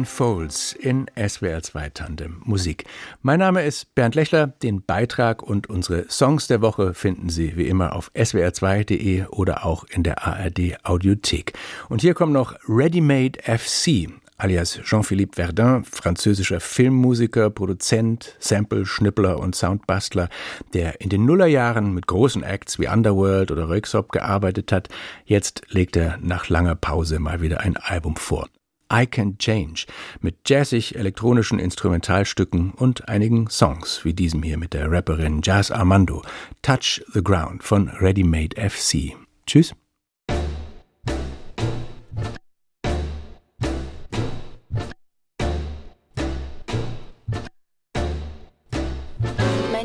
Ben 0.00 0.06
Folds 0.06 0.72
in 0.72 1.10
SWR 1.14 1.62
2 1.62 1.90
Tandem 1.90 2.40
Musik. 2.46 2.84
Mein 3.20 3.38
Name 3.38 3.62
ist 3.64 3.94
Bernd 3.94 4.14
Lechler. 4.14 4.46
Den 4.46 4.82
Beitrag 4.82 5.42
und 5.42 5.68
unsere 5.68 6.08
Songs 6.08 6.46
der 6.46 6.62
Woche 6.62 6.94
finden 6.94 7.28
Sie 7.28 7.54
wie 7.58 7.68
immer 7.68 7.94
auf 7.94 8.10
swr2.de 8.14 9.26
oder 9.26 9.66
auch 9.66 9.84
in 9.84 10.02
der 10.02 10.26
ARD 10.26 10.78
Audiothek. 10.84 11.52
Und 11.90 12.00
hier 12.00 12.14
kommt 12.14 12.32
noch 12.32 12.54
Ready 12.66 13.02
Made 13.02 13.40
FC, 13.42 14.08
alias 14.38 14.80
Jean-Philippe 14.82 15.36
Verdun, 15.36 15.84
französischer 15.84 16.60
Filmmusiker, 16.60 17.50
Produzent, 17.50 18.36
Sample-Schnippler 18.38 19.38
und 19.38 19.54
Soundbastler, 19.54 20.30
der 20.72 21.02
in 21.02 21.10
den 21.10 21.26
Nullerjahren 21.26 21.92
mit 21.92 22.06
großen 22.06 22.42
Acts 22.42 22.78
wie 22.78 22.88
Underworld 22.88 23.50
oder 23.50 23.68
Röyksopp 23.68 24.12
gearbeitet 24.12 24.72
hat. 24.72 24.88
Jetzt 25.26 25.64
legt 25.68 25.94
er 25.94 26.16
nach 26.22 26.48
langer 26.48 26.74
Pause 26.74 27.18
mal 27.18 27.42
wieder 27.42 27.60
ein 27.60 27.76
Album 27.76 28.16
vor. 28.16 28.48
I 28.90 29.06
Can 29.06 29.38
Change 29.38 29.86
mit 30.20 30.36
jazzig 30.46 30.96
elektronischen 30.96 31.58
Instrumentalstücken 31.58 32.72
und 32.72 33.08
einigen 33.08 33.48
Songs 33.48 34.04
wie 34.04 34.14
diesem 34.14 34.42
hier 34.42 34.58
mit 34.58 34.74
der 34.74 34.90
Rapperin 34.90 35.40
Jazz 35.42 35.70
Armando 35.70 36.22
Touch 36.62 37.02
the 37.12 37.22
Ground 37.22 37.62
von 37.62 37.88
Ready 37.88 38.24
Made 38.24 38.56
FC. 38.60 39.16
Tschüss. 39.46 39.74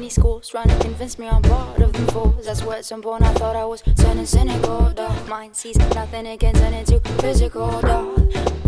Schools 0.07 0.47
trying 0.47 0.69
to 0.69 0.77
convince 0.79 1.17
me 1.19 1.27
I'm 1.27 1.41
part 1.41 1.81
of 1.81 1.91
them 1.91 2.07
fools. 2.07 2.45
That's 2.45 2.61
at 2.61 2.85
some 2.85 3.01
point 3.01 3.23
I 3.23 3.33
thought 3.33 3.55
I 3.55 3.65
was 3.65 3.81
turning 3.81 4.25
cynical. 4.25 4.91
Dog, 4.91 5.27
mind 5.27 5.55
sees 5.55 5.77
nothing, 5.77 6.25
it 6.25 6.39
can 6.39 6.53
turn 6.53 6.85
physical. 7.19 7.81
Dog. 7.81 8.64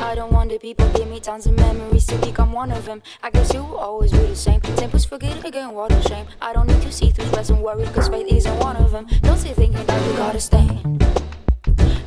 I 0.00 0.14
don't 0.14 0.32
wonder 0.32 0.58
people 0.58 0.88
give 0.92 1.08
me 1.08 1.20
tons 1.20 1.46
of 1.46 1.54
memories 1.54 2.06
to 2.06 2.16
become 2.18 2.52
one 2.52 2.70
of 2.72 2.84
them. 2.84 3.02
I 3.22 3.30
guess 3.30 3.52
you 3.52 3.62
will 3.62 3.78
always 3.78 4.10
be 4.12 4.18
the 4.18 4.36
same. 4.36 4.60
Tempers 4.60 5.04
forget 5.04 5.44
again, 5.44 5.72
what 5.72 5.92
a 5.92 6.02
shame. 6.08 6.26
I 6.40 6.52
don't 6.52 6.66
need 6.66 6.82
to 6.82 6.92
see 6.92 7.10
through 7.10 7.26
stress 7.26 7.50
and 7.50 7.62
worry, 7.62 7.84
cause 7.86 8.08
faith 8.08 8.26
isn't 8.32 8.58
one 8.58 8.76
of 8.76 8.92
them. 8.92 9.06
Don't 9.22 9.38
sit 9.38 9.56
thinking 9.56 9.84
that 9.86 10.06
you 10.06 10.16
gotta 10.16 10.40
stand. 10.40 11.04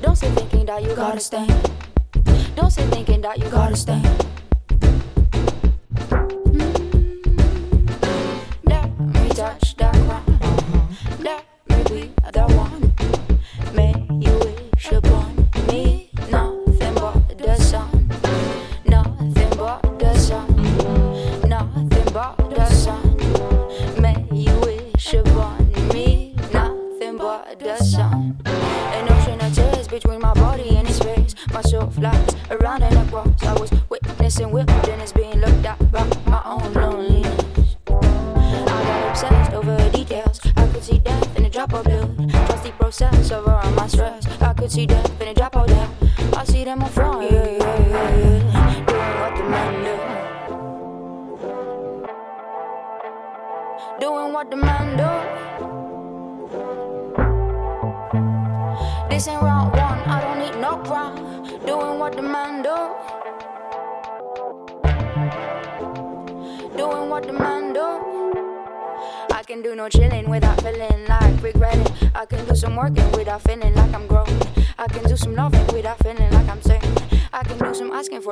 Don't 0.02 0.16
sit 0.16 0.34
thinking 0.34 0.66
that 0.66 0.84
you 0.84 0.96
gotta 0.96 1.20
stand. 1.20 1.72
Don't 2.56 2.72
sit 2.72 2.88
thinking 2.89 3.22
that 3.22 3.38
you 3.39 3.50
gotta 3.50 3.76
stand. 3.76 4.06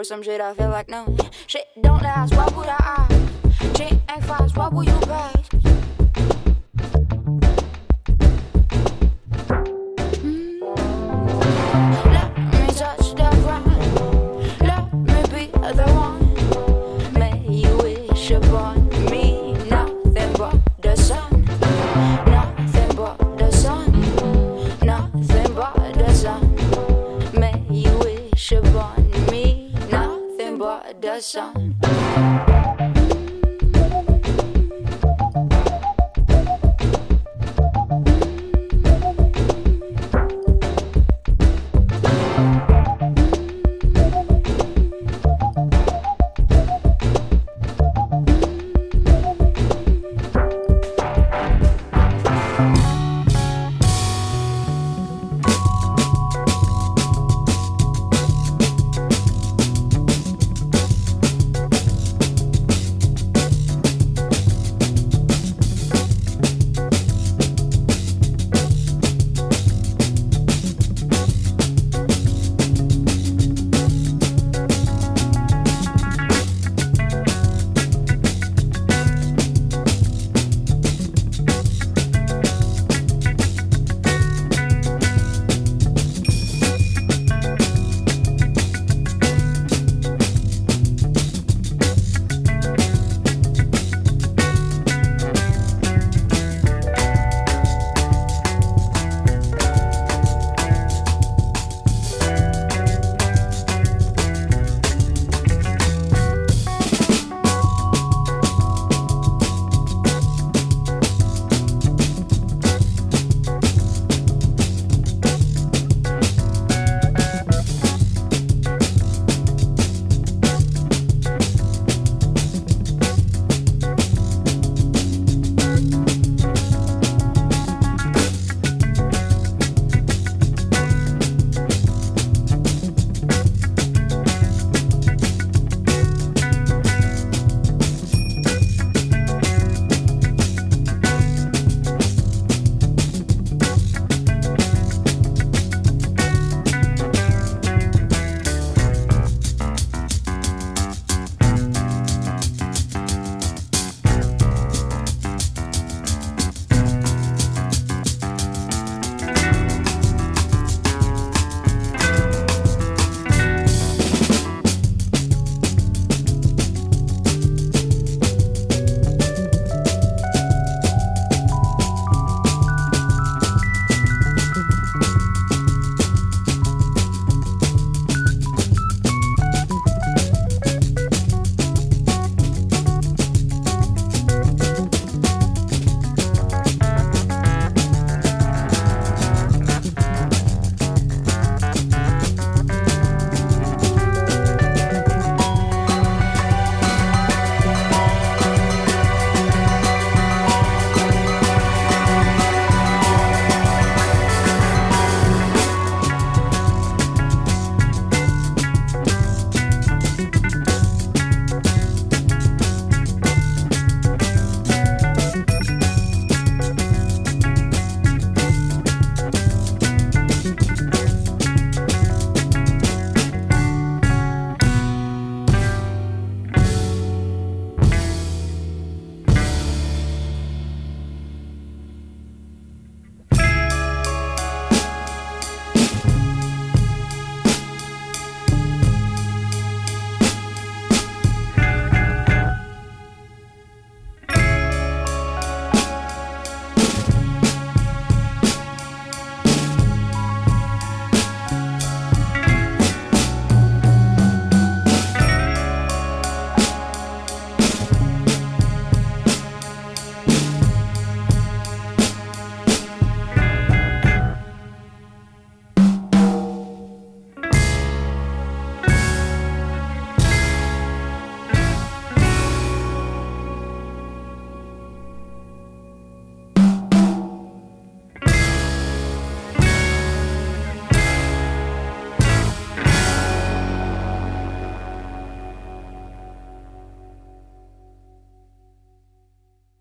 Some 0.10 0.24
shit 0.24 0.42
I 0.42 0.56
feel 0.56 0.72
like 0.72 0.89